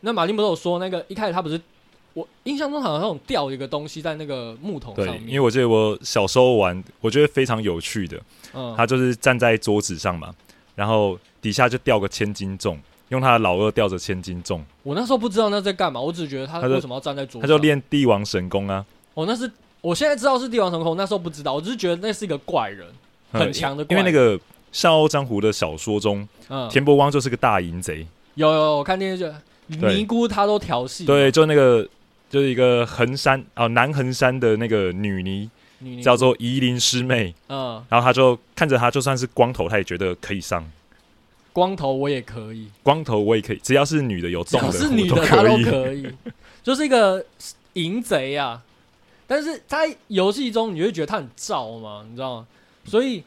[0.00, 1.60] 那马丁不是有说那个一开始他不是，
[2.14, 5.24] 我印象中好像那种吊一个东西在那个木桶上面。
[5.24, 8.20] 对，因为我记得我小时候玩，我觉得非常有趣的。
[8.54, 10.34] 嗯，他就是站在桌子上嘛，
[10.74, 12.78] 然后底下就吊个千斤重。
[13.08, 18.82] 用他的老二吊着千斤重，我那时候不知道那在干嘛，我只觉得他为什么要站在桌上，他就练帝王神功啊。
[19.12, 19.50] 哦，那是
[19.82, 22.86] 我现在知道是帝王神功，那时候不知道，我只是觉得那是一个怪人，
[23.30, 24.00] 很强的怪人。
[24.00, 24.38] 因为那个
[24.72, 28.06] 《笑傲江湖》的小说中，嗯，田伯光就是个大淫贼。
[28.36, 29.18] 有有，我看电视
[29.68, 31.04] 剧，尼姑他都调戏。
[31.04, 31.86] 对，就那个
[32.32, 35.50] 就是一个衡山哦，南衡山的那个女尼，
[36.00, 37.34] 叫做夷陵师妹。
[37.50, 40.66] 嗯，然后他就看着他，就算是光头，他也觉得可以上。
[41.52, 46.10] 光头我也可以，光头我也可以，只要是女的有重的，只要是女的她都可以，
[46.62, 47.22] 就是一个
[47.74, 48.62] 淫贼啊！
[49.26, 52.02] 但是在游戏中，你会觉得他很燥嘛？
[52.08, 52.46] 你知道吗？
[52.86, 53.22] 所以，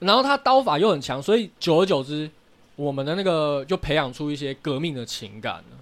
[0.00, 2.30] 然后他刀法又很强，所以久而久之，
[2.76, 5.79] 我们的那个就培养出一些革命的情感了。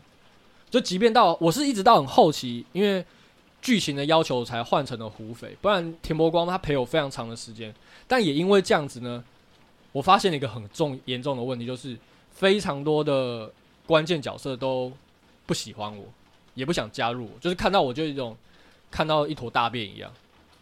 [0.71, 3.05] 就即便到我是一直到很后期，因为
[3.61, 7.75] 剧情的要求才换成了胡斐，不然田伯光他陪我非常长的时间。
[8.07, 9.23] 但也因为这样子呢，
[9.93, 11.97] 我发现了一个很重严重的问题，就是
[12.31, 13.51] 非常多的
[13.87, 14.93] 关键角色都
[15.47, 16.05] 不喜欢我，
[16.55, 18.37] 也不想加入我，就是看到我就一种
[18.91, 20.11] 看到一坨大便一样。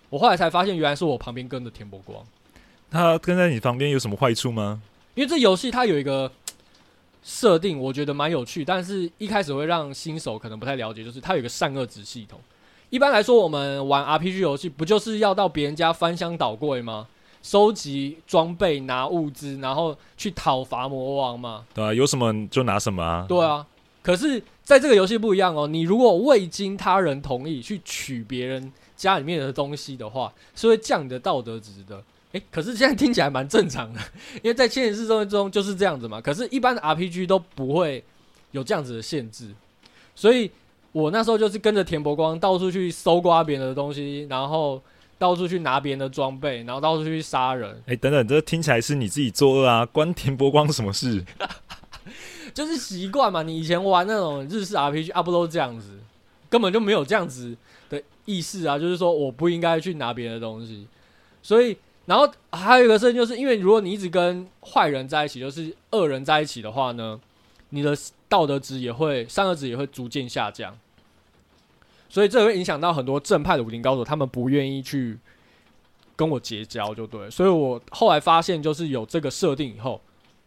[0.08, 2.24] 我后来才发现，原来是我旁边跟着田伯光。
[2.90, 4.80] 他跟在你旁边有什么坏处吗？
[5.16, 6.30] 因为这游戏它有一个
[7.28, 12.38] 设定，我觉得蛮有趣，但是一开始会让新手可能不太了解，就是它有一个善恶值系统。
[12.88, 17.08] 一般来说，我们玩 RPG 游戏不就是要到别人家翻箱倒柜吗？
[17.42, 21.64] 收集装备、拿物资，然后去讨伐魔王吗？
[21.74, 23.26] 对啊，有什么就拿什么啊。
[23.28, 23.66] 对啊，
[24.04, 32.00] 可是在这个游戏不一样哦，你如果未经他人同意去取别人家里面的东西的话，是会降你的道德值的。
[32.32, 34.00] 诶，可是现在听起来蛮正常的，
[34.42, 36.20] 因为在现实生活中就是这样子嘛。
[36.20, 38.02] 可是，一般的 RPG 都不会
[38.50, 39.54] 有这样子的限制，
[40.14, 40.50] 所以
[40.92, 44.82] 我那时候就是跟着田伯光到处去搜刮别人的东西，然后
[45.18, 47.80] 到处去拿别人的装备，然后到处去杀人。
[47.86, 51.24] 诶，等等，这听起来是你自己作恶啊， 关田伯光什么事？
[52.52, 55.98] 就是习惯嘛，你以前玩那种日式 RPG 啊，不都是这样子，
[56.50, 57.56] 根本就没有这样子
[57.88, 60.86] 的意识啊，就是说我不应该去拿别人的东西，
[61.42, 61.76] 所以。
[62.06, 67.20] 然后还有一个事情，就是因为如果你一直跟坏人在一起，就是恶人在一起的话呢，
[67.70, 67.96] 你的
[68.28, 70.78] 道德值也会、善恶值也会逐渐下降，
[72.08, 75.18] 所以这会影响到很多正派的武林高手，他们不愿意去
[76.14, 77.28] 跟我结交，就对。
[77.28, 80.00] 所以我后来发现，就是有这个设定以后，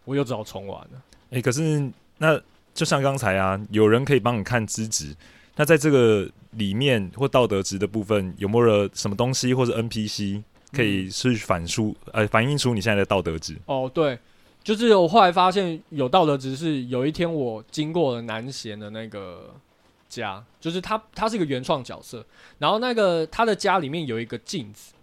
[0.05, 1.01] 我又只好重玩了。
[1.31, 2.41] 诶、可是那
[2.73, 5.13] 就像刚才啊，有人可以帮你看资质，
[5.57, 10.41] 那在这个里面或道德值的部分，有没有什么东西或者 NPC？
[10.71, 13.57] 可以是反出，呃，反映出你现在的道德值。
[13.65, 14.17] 哦，对，
[14.63, 19.53] 就是我后来发现有道德值是有一天我经过了南贤的那个
[20.07, 22.23] 家，就是他他是一个原创角色，
[22.59, 24.93] 然后那个他的家里面有一个镜子，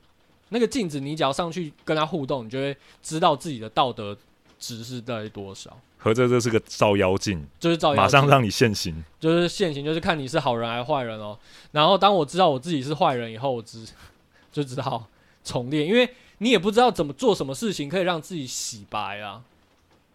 [0.50, 4.16] 那个镜子你只要上去跟他互动，你就会知道自己的道德
[4.58, 5.76] 值是在多少。
[5.98, 11.36] 合着这是个照妖镜，就是照妖，马上让你现形，就是现形，就是看你是好人还是坏人哦。
[11.72, 13.84] 然后当我知道我自己是坏人以后，我知
[14.52, 15.04] 就知道。
[15.46, 19.42] 重练，因为你也不知道怎么做什么事情可以让自己洗白啊，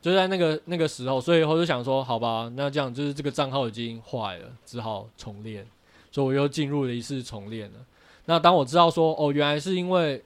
[0.01, 5.65] 就在那个那个时候，所以我就想说，好吧，那这样就是这个账号已经坏了，只好重练，
[6.11, 7.79] 所以我又进入了一次重练了。
[8.25, 10.23] 那当我知道说，哦，原来是因为，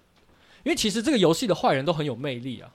[0.64, 2.70] 因为其实这个游戏的坏人都很有魅力啊，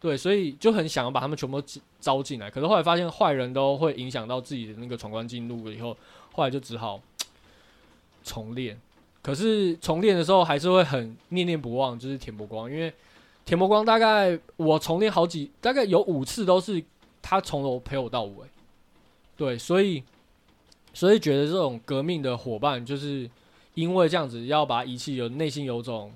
[0.00, 1.62] 对，所以就很想要把他们全部
[2.00, 2.50] 招进来。
[2.50, 5.96] 可是后来发现坏人都会影响到自己的那个闯关进度以后，
[6.32, 7.00] 后来就只好
[8.24, 8.80] 重练。
[9.24, 12.92] 可是重练的时候还是会很念念不忘，就是田伯光，因为
[13.46, 16.84] 田伯光大概我重练好几，大概有五次都是
[17.22, 18.46] 他从头陪我到尾，
[19.34, 20.04] 对，所以
[20.92, 23.30] 所以觉得这种革命的伙伴，就是
[23.72, 26.12] 因为这样子要把他遗弃，有内心有种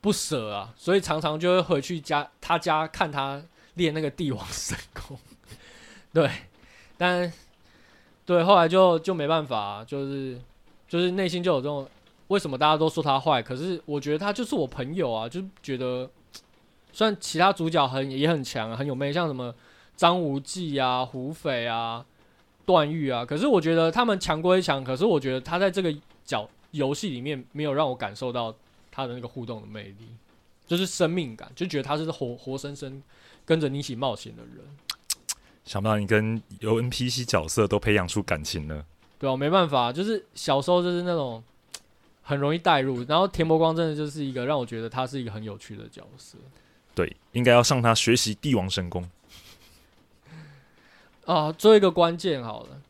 [0.00, 3.42] 不舍啊，所以常常就会回去家他家看他
[3.74, 5.18] 练那个帝王神功，
[6.14, 6.30] 对，
[6.96, 7.32] 但
[8.24, 10.40] 对后来就就没办法，就是。
[10.88, 11.86] 就是内心就有这种，
[12.28, 13.42] 为什么大家都说他坏？
[13.42, 16.10] 可是我觉得他就是我朋友啊，就觉得
[16.92, 19.54] 虽然其他主角很也很强，很有魅力，像什么
[19.96, 22.04] 张无忌啊、胡斐啊、
[22.64, 28.54] 段誉啊，可是我觉得他们强归强，可是我觉得他在这个角游戏里面没有让我感受到
[28.90, 30.08] 他的那个互动的魅力，
[30.66, 33.02] 就是生命感，就觉得他是活活生生
[33.44, 34.64] 跟着你一起冒险的人。
[35.64, 38.86] 想不到你跟有 NPC 角色都培养出感情了。
[39.18, 41.42] 对啊，没办法，就是小时候就是那种
[42.22, 46.38] 很容易带入，然后田伯光真的就是一个让我觉得他是一个很有趣的角色。
[46.94, 49.08] 对，应该要向他学习帝王神功。
[51.24, 52.80] 啊，最后一个关键好了，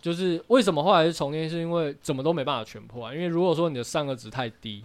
[0.00, 3.12] 就是为什么后来是重练，是因为怎么都没办法全破啊。
[3.12, 4.84] 因为如果说你的善恶值太低，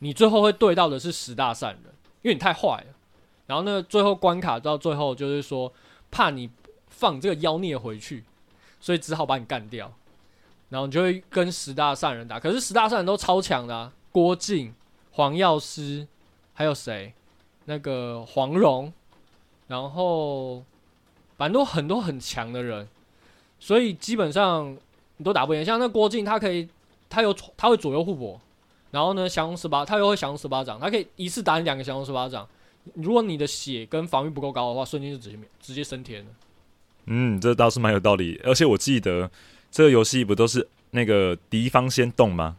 [0.00, 1.84] 你最后会对到的是十大善人，
[2.22, 2.94] 因为你太坏了。
[3.46, 5.72] 然后那个最后关卡到最后就是说，
[6.10, 6.50] 怕你
[6.88, 8.24] 放这个妖孽回去，
[8.80, 9.90] 所以只好把你干掉。
[10.68, 14.72] 然后你就会跟十大善人打，可是十大善人都超强的，郭靖、
[15.12, 16.06] 黄药师，
[16.52, 17.14] 还有谁？
[17.64, 18.92] 那个黄蓉，
[19.66, 20.64] 然后
[21.36, 22.88] 反正都很多很强的人，
[23.58, 24.76] 所以基本上
[25.18, 25.64] 你都打不赢。
[25.64, 26.68] 像那郭靖，他可以，
[27.10, 28.40] 他有他会左右互搏，
[28.90, 32.48] 然后呢降龙十八，他又会降龙十八掌，他可以一次打你两个降龙十八掌，
[32.94, 36.30] 如果你的血跟防御不够高的话，瞬间就直接直接升天了。
[37.04, 38.40] 嗯，这倒是蛮有道理。
[38.44, 39.30] 而且我记得
[39.70, 42.56] 这个游戏不都是那个敌方先动吗？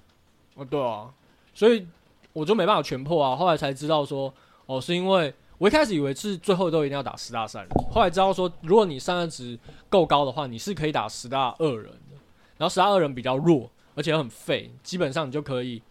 [0.55, 1.09] 哦，对啊，
[1.53, 1.85] 所以
[2.33, 3.35] 我就没办法全破啊。
[3.35, 4.33] 后来才知道说，
[4.65, 9.57] 哦，是因为我一开始以为是最后都一定要打十大善人，后来知道说，如果你善恶值
[9.89, 12.17] 够高的话，你是可以打十大恶人的。
[12.57, 15.81] 然后十大恶人比较弱，而且很废，基本上你就可以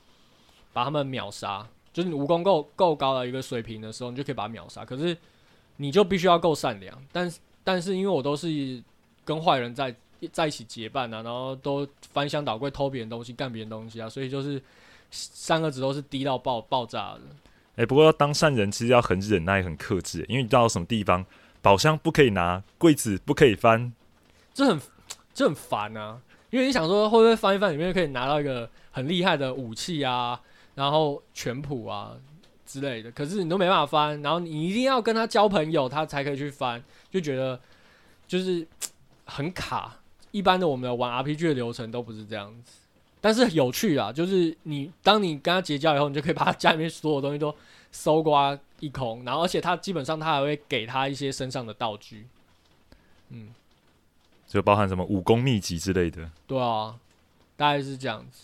[0.72, 1.66] 把他们秒杀。
[1.92, 4.84] 就是你武功够够高的一个水平的时候，你就可以把他秒杀。
[4.84, 5.16] 可是
[5.76, 8.82] 你就必须要够善良，但是但是因为我都是
[9.24, 9.94] 跟坏人在
[10.32, 14.60] 在一起结伴啊，然后都翻箱倒柜偷别人东西，干别人东西啊，所以就是
[15.10, 17.20] 三个值都是低到爆爆炸的。
[17.76, 21.24] 哎、欸，不过要当善人其实要很忍耐、很克制，因为你到什么地方，
[21.62, 23.92] 宝箱不可以拿，柜子不可以翻，
[24.52, 24.80] 这很
[25.32, 26.20] 这很烦啊。
[26.50, 30.40] 因为你想说会不会翻一翻里面可以拿到一个很厉害的武器啊？
[30.74, 32.16] 然后拳谱啊
[32.64, 37.60] 之类的，可是你都没办法翻，然后你一定要跟他交朋友，他才可以去翻，就觉得
[38.26, 38.66] 就是
[39.24, 39.97] 很卡。
[40.30, 42.72] 一般的我们的玩 RPG 的流程都不是这样子，
[43.20, 47.54] 但是有趣啊，就是你当你跟他结交以后，你就可以把他家里面所有东西都
[47.92, 52.26] 搜刮一空，然后而且他基本上他还会给他一些身上的道具，
[53.30, 53.48] 嗯，
[54.46, 56.30] 就包含什么武功秘籍之类的。
[56.46, 56.96] 对啊，
[57.56, 58.42] 大概是这样子。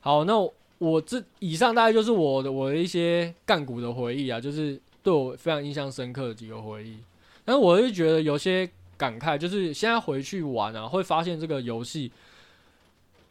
[0.00, 0.54] 好，那我。
[0.78, 6.98] 我这以上大概就是我的我的一些干股的回忆啊，就是对我非常印象深刻的几个回忆。
[7.44, 12.10] 但是我就觉得有些感慨，就是现在回去玩啊，会发现这个游戏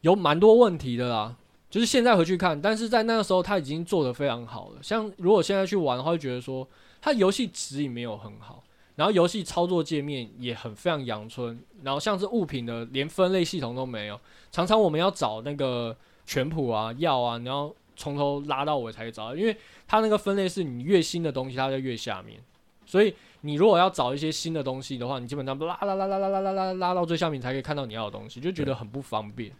[0.02, 1.36] 有蛮多问题的啦。
[1.70, 4.84] 就是现在回去看，但是在那个时候他已经做得非常好了。
[4.84, 6.68] 像如果现在去玩的话，会觉得说
[7.02, 8.64] 它游戏指引没有很好，
[8.96, 14.20] 然后游戏操作界面也很非常阳春，然后像是物品的连分类系统都没有，
[14.52, 15.96] 常常我们要找那个。
[16.26, 19.54] 全谱啊，药啊，你要从头拉到尾才可以找到，因为
[19.86, 22.40] 它那个分类是你越新的东西，它在越下面，
[22.86, 23.14] 所以
[23.46, 29.52] 你如果要找一些新的东西的话，你基本上拉拉拉拉拉拉拉拉拉到最下面才可以看到你要的东西，就觉得很不方便。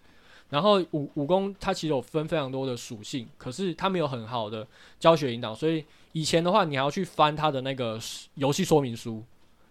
[0.50, 4.68] 然后武武功它其实有分非常多的属性，可是它没有很好的
[5.00, 8.00] 教学引导，所以以前的话你还要去翻它的那个
[8.36, 9.24] 游戏说明书，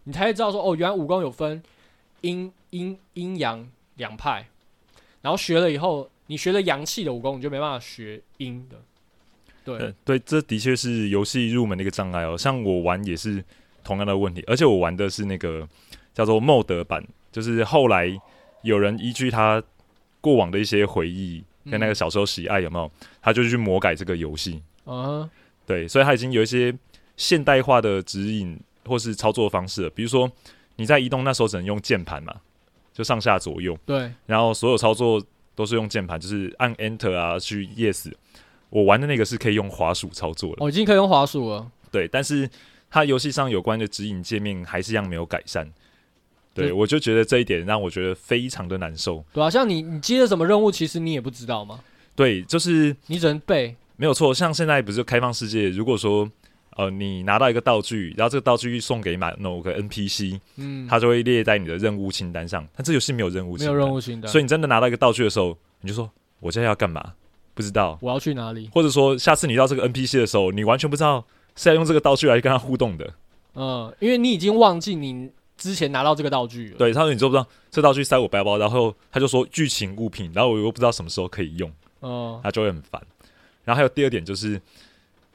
[0.04, 1.62] 你才会知道说哦，原来武功有分
[2.20, 4.46] 阴阴阴阳两派，
[5.20, 6.08] 然后学了以后。
[6.28, 8.76] 你学了阳气的武功，你就没办法学阴的。
[9.64, 12.38] 对、呃、对，这的确是游戏入门的一个障碍哦。
[12.38, 13.44] 像我玩也是
[13.84, 15.68] 同样的问题，而且我玩的是那个
[16.14, 18.08] 叫做 MOD 版，就是后来
[18.62, 19.62] 有人依据他
[20.20, 22.90] 过往的一些回忆跟那个小时候喜爱有没有，
[23.20, 24.62] 他就去魔改这个游戏。
[24.86, 25.28] 嗯，
[25.66, 26.72] 对，所以他已经有一些
[27.16, 30.30] 现代化的指引或是操作方式了，比如说
[30.76, 32.34] 你在移动那时候只能用键盘嘛，
[32.92, 33.76] 就上下左右。
[33.86, 35.22] 对，然后所有操作。
[35.54, 38.10] 都是用键盘，就是按 Enter 啊去 Yes。
[38.70, 41.70] 我玩的那个是可以用滑鼠操作的，我、哦、已经可以用滑鼠了。
[41.90, 42.48] 对，但是
[42.92, 45.68] 它游戏上有关的指引界面还是一样没有改善。
[46.54, 49.24] 对，对我就觉得这一点让我觉得非常的难受。
[49.32, 51.80] 对啊，像你你接了什么任务，其实你也不知道吗？
[52.14, 53.74] 对，就是你只能背。
[53.96, 56.30] 没有错，像现在不是开放世界，如果说。
[56.74, 62.66] 呃，你拿到一个道具，然后这个道具送给某某个 NPC，嗯，它就会列在你的任务清单上。
[62.74, 67.12] 但这游戏没有任务清单，没有任务清单，所以你真的拿到一个道具的时候，你就说：“我现在要干嘛？
[67.52, 71.22] 不知道，我要去哪里？”或者说，下次你到这个 NPC 的时候，你完全不知道
[71.56, 73.12] 是要用这个道具来跟他互动的。
[73.54, 76.76] 嗯，因为你已经忘记你之前拿到这个道具了。
[76.78, 83.00] 对，他说你知不知道这道具塞我背包，然后他就说剧情物品，然后我又不知道什么时候可以用，嗯，他就会很烦。
[83.64, 84.60] 然后还有第二点就是，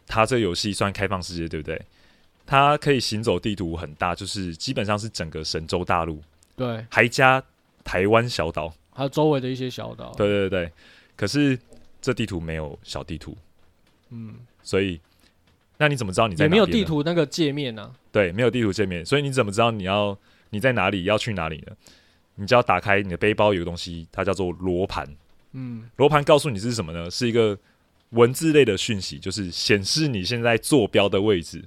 [0.06, 1.82] 他这个游戏算开放世界，对不对？
[2.49, 6.21] 它可以行走地图很大，就是基本上是整个神州大陆，
[6.56, 7.43] 对，还加
[7.84, 10.13] 台湾小岛，还有周围的一些小岛。
[10.15, 10.71] 对对对，
[11.17, 11.60] 可是
[12.01, 13.36] 这地图没有小地图，
[14.12, 14.97] 嗯，所以
[15.78, 17.92] 那你怎么知道你在没有地图那个界面呢？
[18.12, 20.18] 对，没有地图界面，所以你怎么知道你要
[20.50, 21.74] 你在哪里要去哪里呢？
[22.36, 25.08] 你就要打开你的背包，有个东西，它叫做罗盘。
[25.54, 27.10] 嗯，罗盘告诉你是什么呢？
[27.10, 27.58] 是一个
[28.12, 31.63] 文字类的讯息，就是显示你现在坐标的位置。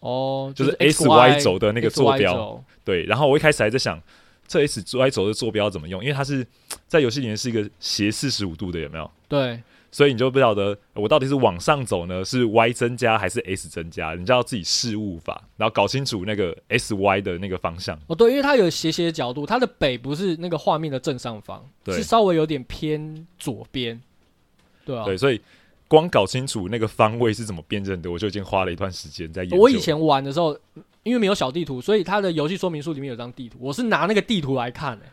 [0.00, 3.04] 哦，就是 S Y 轴的那个坐标，对。
[3.04, 4.00] 然后我一开始还在想，
[4.48, 6.02] 这 S Y 轴的坐标怎么用？
[6.02, 6.46] 因为它是
[6.88, 9.10] 在游戏里面是一个斜四十五度的，有没有？
[9.28, 9.62] 对。
[9.92, 14.14] 所以你就不晓得我到底是往上走呢，是 Y 增加还是 S 增加？
[14.14, 17.96] 你就要自己试物法，然后搞清楚那个 S Y 的那个方向。
[18.08, 24.00] 哦，对，因为它有斜斜的角度，它的北不是那个画面的正上方，对，是稍微有点偏左边。
[24.84, 25.04] 对啊。
[25.04, 25.40] 对，所以。
[25.88, 29.58] 光搞清楚那个方位是怎么辨认的，我就已经花了一段时间在研究。
[29.58, 30.58] 我以前玩的时候，
[31.02, 35.12] 因为没有小地图，所以它的游戏说明书里面有张地图，我是拿那个地图来看的、欸。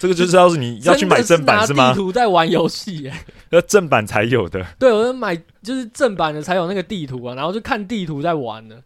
[0.00, 1.92] 哦，这个就是要是你要去买正版是吗？
[1.92, 3.12] 地图在玩游戏耶，
[3.50, 4.64] 要正版才有的。
[4.78, 8.82] 对，我就买就是正版的才有那个地图啊，然后就看地图在玩的，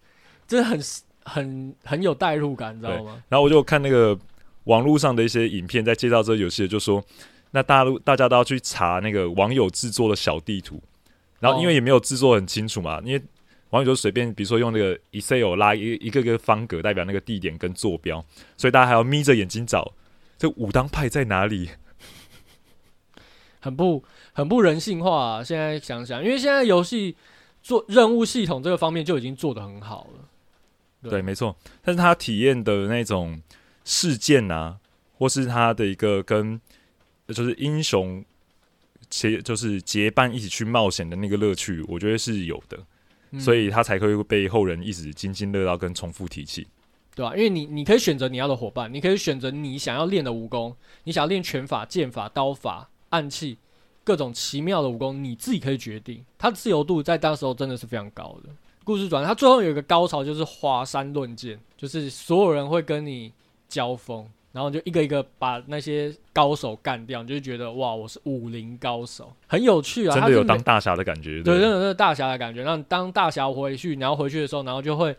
[0.49, 0.81] 真的很
[1.23, 3.23] 很很有代入感，你知道吗？
[3.29, 4.19] 然后我就看那个
[4.65, 7.03] 网络上的一些影片，在介绍这个游戏，就说
[7.53, 10.83] 那大陆大家都要去查那个网友制作的小地图，
[11.39, 13.23] 然后因为也没有制作很清楚嘛，因为
[13.71, 18.25] 网友就随便，比如说用那个 Excel 拉一一个个方格代表那个地点跟坐标，
[18.57, 19.93] 所以大家还要眯着眼睛找。
[20.45, 21.70] 这武当派在哪里？
[23.61, 25.42] 很不很不人性化啊！
[25.42, 27.16] 现在想想，因为现在游戏
[27.62, 30.28] 做任务系统这个方面就已经做得很好了。
[31.01, 31.57] 对，对没错。
[31.80, 33.40] 但是他体验的那种
[33.84, 34.76] 事件啊，
[35.14, 36.61] 或是他的一个跟
[37.28, 38.22] 就是英雄
[39.09, 42.78] 结就是结伴一起去冒险的那个乐趣，我觉得是有的，
[43.30, 46.66] 嗯、所以他才会被后人一直津津乐道跟重复提起。
[47.15, 47.37] 对吧、啊？
[47.37, 53.57] 因为你你可以选择你要的伙伴，你可以选择你想要练的武功，你想要练拳法、剑法、刀法、暗器，
[54.03, 56.25] 各种奇妙的武功，你自己可以决定。
[56.37, 58.51] 它的自由度在当时候真的是非常高的。
[58.83, 63.33] 故事转，它最后有一个高潮，就是华山论剑，就是所有人会跟你
[63.69, 70.15] 交锋，然后就一个一个把那些高手干掉，你就觉得哇，我是武林高手，很有趣啊！
[70.15, 72.65] 真的有当大侠的感觉，对，真的是大侠的感觉。
[72.65, 75.17] 那当大侠回去，然后回去的时候，然后就会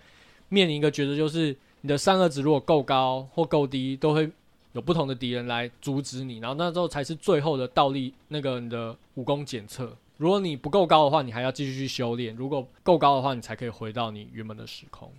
[0.50, 1.56] 面临一个抉择，就是。
[1.86, 4.28] 你的三个值如果够高或够低，都会
[4.74, 9.96] 有不同的敌人来阻止你，然后那时候才是最后的倒立那个你的武功检测。
[10.18, 15.12] 如果你不够高的话，你还要继续去修炼；如果够高的话，你才可以回到你原本的时空。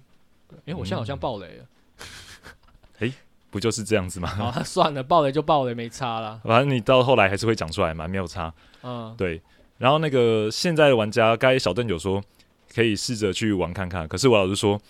[0.49, 1.65] 对，哎、欸，我现在好像爆雷了。
[2.99, 3.15] 哎、嗯欸，
[3.53, 4.29] 不就是这样子吗？
[4.53, 6.41] 啊， 算了，爆雷就爆雷，没差啦。
[6.43, 8.53] 反正你到后来还是会讲出来嘛，没有差。
[8.83, 9.41] 嗯，对。
[9.79, 12.21] 然后那个现在的玩家，该小邓有说
[12.75, 14.81] 可以试着去玩看看，可是我老实说。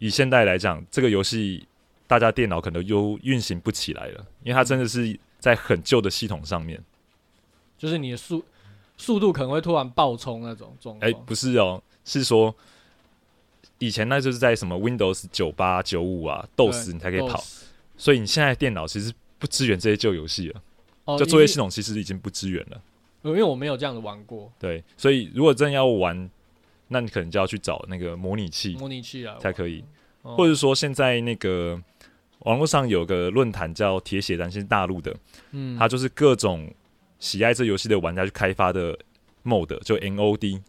[0.00, 1.66] 以现代来讲，这个游戏
[2.06, 6.82] 大家电脑可能又运行不起来了，因为它真的是在很旧的系统上面，
[7.76, 8.42] 就是你的速
[8.96, 11.08] 速度可能会突然爆冲那种状况。
[11.08, 12.52] 哎，不是哦，是说
[13.78, 17.44] 以前那就是在什么 Windows 九八九五啊，DOS 你才可以跑，
[17.98, 20.62] 所以你现在电脑其实不支援这些旧游戏了，
[21.04, 22.80] 哦，就作业系统其实已经不支援了。
[23.22, 24.50] 因为我没有这样子玩过。
[24.58, 26.30] 对，所以如果真要玩。
[26.92, 29.84] 那你可能就要去找那个模拟器，模拟器啊，才可以。
[30.22, 31.80] 或者说，现在那个
[32.40, 35.16] 网络上有个论坛叫“铁血丹心”，大陆的，
[35.52, 36.68] 嗯，它就是各种
[37.20, 38.98] 喜爱这游戏的玩家去开发的
[39.44, 40.60] mod，就 NOD，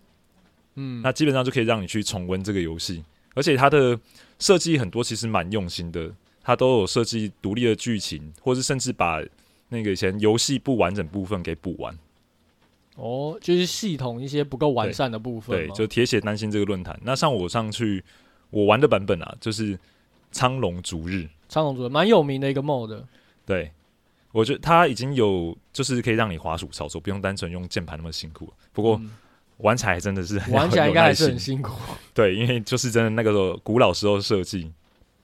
[0.75, 3.03] 嗯，那基本上就可以让你去重温这个游戏，
[3.33, 3.99] 而且它的
[4.37, 6.09] 设计很多其实蛮用心的，
[6.43, 9.21] 它都有设计独立的剧情，或是甚至把
[9.69, 11.97] 那个以前游戏不完整部分给补完。
[13.01, 15.57] 哦，就是系统一些不够完善的部分。
[15.57, 16.97] 对，就铁血丹心这个论坛。
[17.03, 18.03] 那像我上去
[18.51, 19.77] 我玩的版本啊，就是
[20.31, 23.03] 苍龙逐日，苍龙逐日蛮有名的一个 mod。
[23.43, 23.71] 对，
[24.31, 28.53] 我觉得它已经有就是可以让你滑鼠操作，不用单纯用键盘那么辛苦。
[28.71, 29.11] 不过、嗯、
[29.57, 31.73] 玩起来真的是玩起来应该还是很辛苦。
[32.13, 34.71] 对，因为就是真的那个古老时候设计，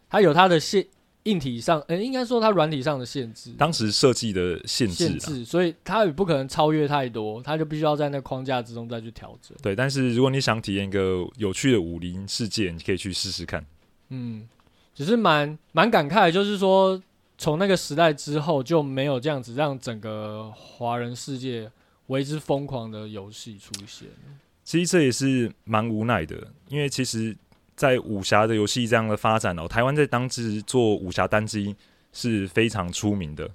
[0.09, 0.83] 它有它的线。
[1.27, 9.55] 硬体上，呃、欸，应该说它软体上的限制，当时设计的限制，限制，所以它也不可能超越太多，它就必须要在那框架之中再去调整。
[9.61, 13.65] 对，但是如果你想体验一个有趣的武林世界，你可以去试试看。
[14.09, 14.47] 嗯，
[14.95, 17.01] 只是蛮蛮感慨，就是说
[17.37, 21.69] 从那个时代之后就没有这样子让整个华人世界
[22.07, 24.07] 为之疯狂的游戏出现。
[24.63, 27.35] 其实这也是蛮无奈的，因为其实。
[27.77, 31.75] 在武侠的游戏这样的发展哦，台湾在当时做武侠单机
[32.11, 33.47] 是非常出名的，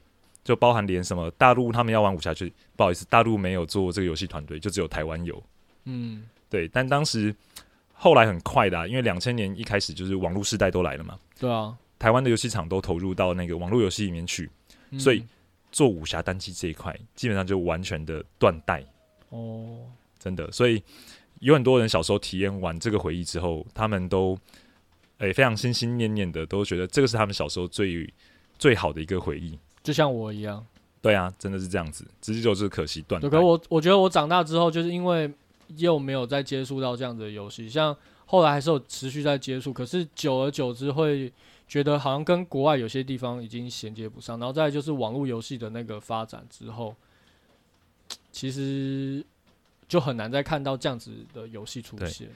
[0.44, 5.42] 就包含连什么大陆他们要玩武侠，剧不好意思，大陆没有做这个游戏团队，就只有台湾有。
[5.86, 6.68] 嗯，对。
[6.68, 7.34] 但当时
[7.92, 11.18] 后来很快的啊，因为两千年一开始就是网络时代都来了嘛。
[11.40, 14.48] 对啊，台湾的游戏厂都投入到那个网络游戏里面去，
[14.90, 15.24] 嗯，所以
[15.72, 18.84] 做武侠单机这一块基本上就完全的断代。
[19.30, 19.80] 哦，
[20.20, 20.80] 真的，所以。
[21.42, 24.38] 有很多人小时候体验完这个回忆之后，他们都
[25.18, 28.08] 诶、欸、非常心心念念的，都觉得这个是他们小时候最
[28.60, 30.64] 最好的一个回忆，就像我一样。
[31.00, 33.20] 对啊，真的是这样子，直接就是可惜断。
[33.20, 35.28] 对，可我我觉得我长大之后，就是因为
[35.78, 41.32] 又没有再接触到这样子的游戏，像后来还是有持续在接触，可是久而久之会
[41.66, 46.94] 觉得好像跟国外有些地方已经衔接不上，然后再就是网络游戏的那个发展之后，
[48.30, 49.26] 其实。
[49.92, 52.26] 就很难再看到这样子的游戏出现。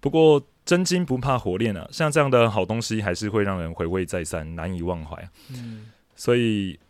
[0.00, 5.28] 不过真金不怕火炼啊，像这样的好东西还是会让人回味再三，难以忘怀。
[5.50, 6.80] 嗯，所以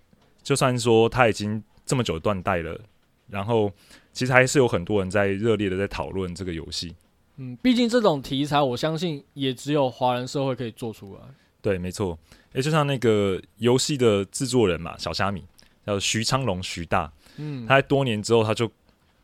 [0.45, 2.81] 就算说他已经这么久断代了，
[3.29, 3.69] 然后
[4.13, 6.95] 其实还是有很多人在热烈的在讨论这个游戏。
[7.39, 11.21] 嗯，毕竟这种题材，我相信也只有华人社会可以做出来。
[11.61, 12.17] 对，没错。
[12.53, 15.45] 诶，就像那个游戏的制作人嘛，小虾米，
[15.85, 18.71] 叫徐昌龙徐大，嗯，他在多年之后，他就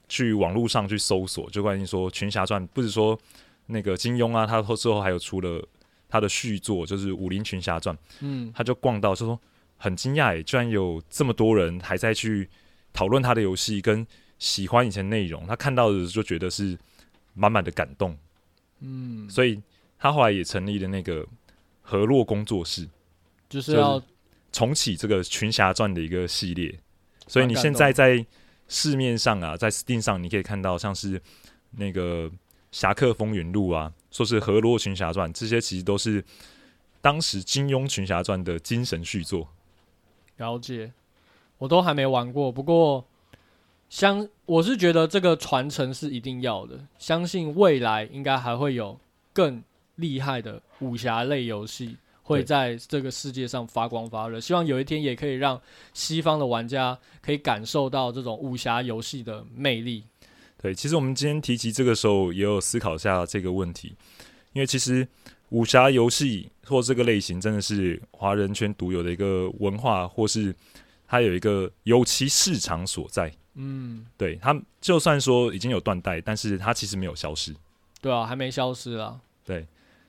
[0.09, 3.18] 去网络上去搜索，就关于说《群侠传》，不是说
[3.66, 5.62] 那个金庸啊，他后之后还有出了
[6.09, 9.38] 他的续作，就是《武林群侠传》，嗯，他就逛到，就说
[9.76, 12.48] 很惊讶，居然有这么多人还在去
[12.92, 14.06] 讨论他的游戏，跟
[14.38, 16.78] 喜欢以前内容，他看到的就觉得是
[17.34, 18.16] 满满的感动，
[18.80, 19.62] 嗯，所以
[19.98, 21.26] 他后来也成立了那个
[21.82, 22.88] 河洛工作室，
[23.48, 24.02] 就是要。
[24.50, 26.74] 重启这个《群侠传》的一个系列，
[27.26, 28.24] 所以你现在在
[28.69, 31.21] 市面上啊，在 Steam 上你可以看到像是
[31.73, 32.29] 那个
[32.71, 36.23] 《侠客风云录》啊，说是《河洛群侠传》，这些其实都是
[37.01, 39.49] 当时金庸《群侠传》的精神续作。
[40.37, 40.93] 了解，
[41.59, 43.05] 我都还没玩过，不过
[43.89, 49.01] 相我是觉得这个传承是一定要的，相信未来应该还会有
[49.33, 49.64] 更
[49.97, 51.97] 厉害的武侠类游戏。
[52.29, 55.59] 会在这个世界上发光发热，希望有一天也可以让
[55.95, 60.05] 西方的玩家可以感受到这种武侠游戏的魅力。
[60.61, 63.95] 对，其实我们今天提及这个时候，也有思考一下这个问题，
[64.53, 65.09] 因为其实
[65.49, 70.55] 武侠游戏或这个类型真的是华人圈独有的一个文化，或是
[71.07, 73.33] 它有一个尤其市场所在。
[73.55, 77.55] 嗯，对，它就算说已经有断代，但是它其实没有消失。
[78.03, 79.18] 对啊，还没消失啊。
[79.47, 79.66] 对，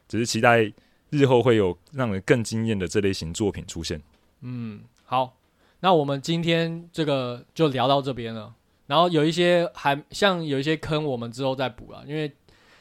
[0.09, 0.69] 只是期待。
[1.09, 4.01] 日后会有让人更惊艳的这类型作品出现。
[4.41, 5.37] 嗯，好，
[5.81, 8.53] 那我们今天这个就聊到这边了。
[8.87, 12.03] 然后有一些还像有一些坑，我们之后再补了。
[12.07, 12.31] 因为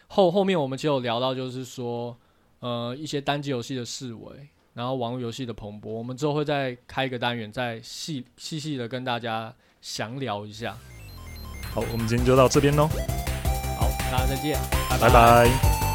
[0.07, 2.16] 后后面我们就有聊到，就是说，
[2.61, 10.74] 呃，一些单机游戏的式微，然后网络游戏的蓬勃，我们之后会再开一个单元，再细细细的跟大家详聊一下。
[11.74, 12.87] 好，我们今天就到这边喽。
[13.79, 14.59] 好，大家再见，
[14.89, 15.09] 拜拜。
[15.09, 15.88] 拜拜。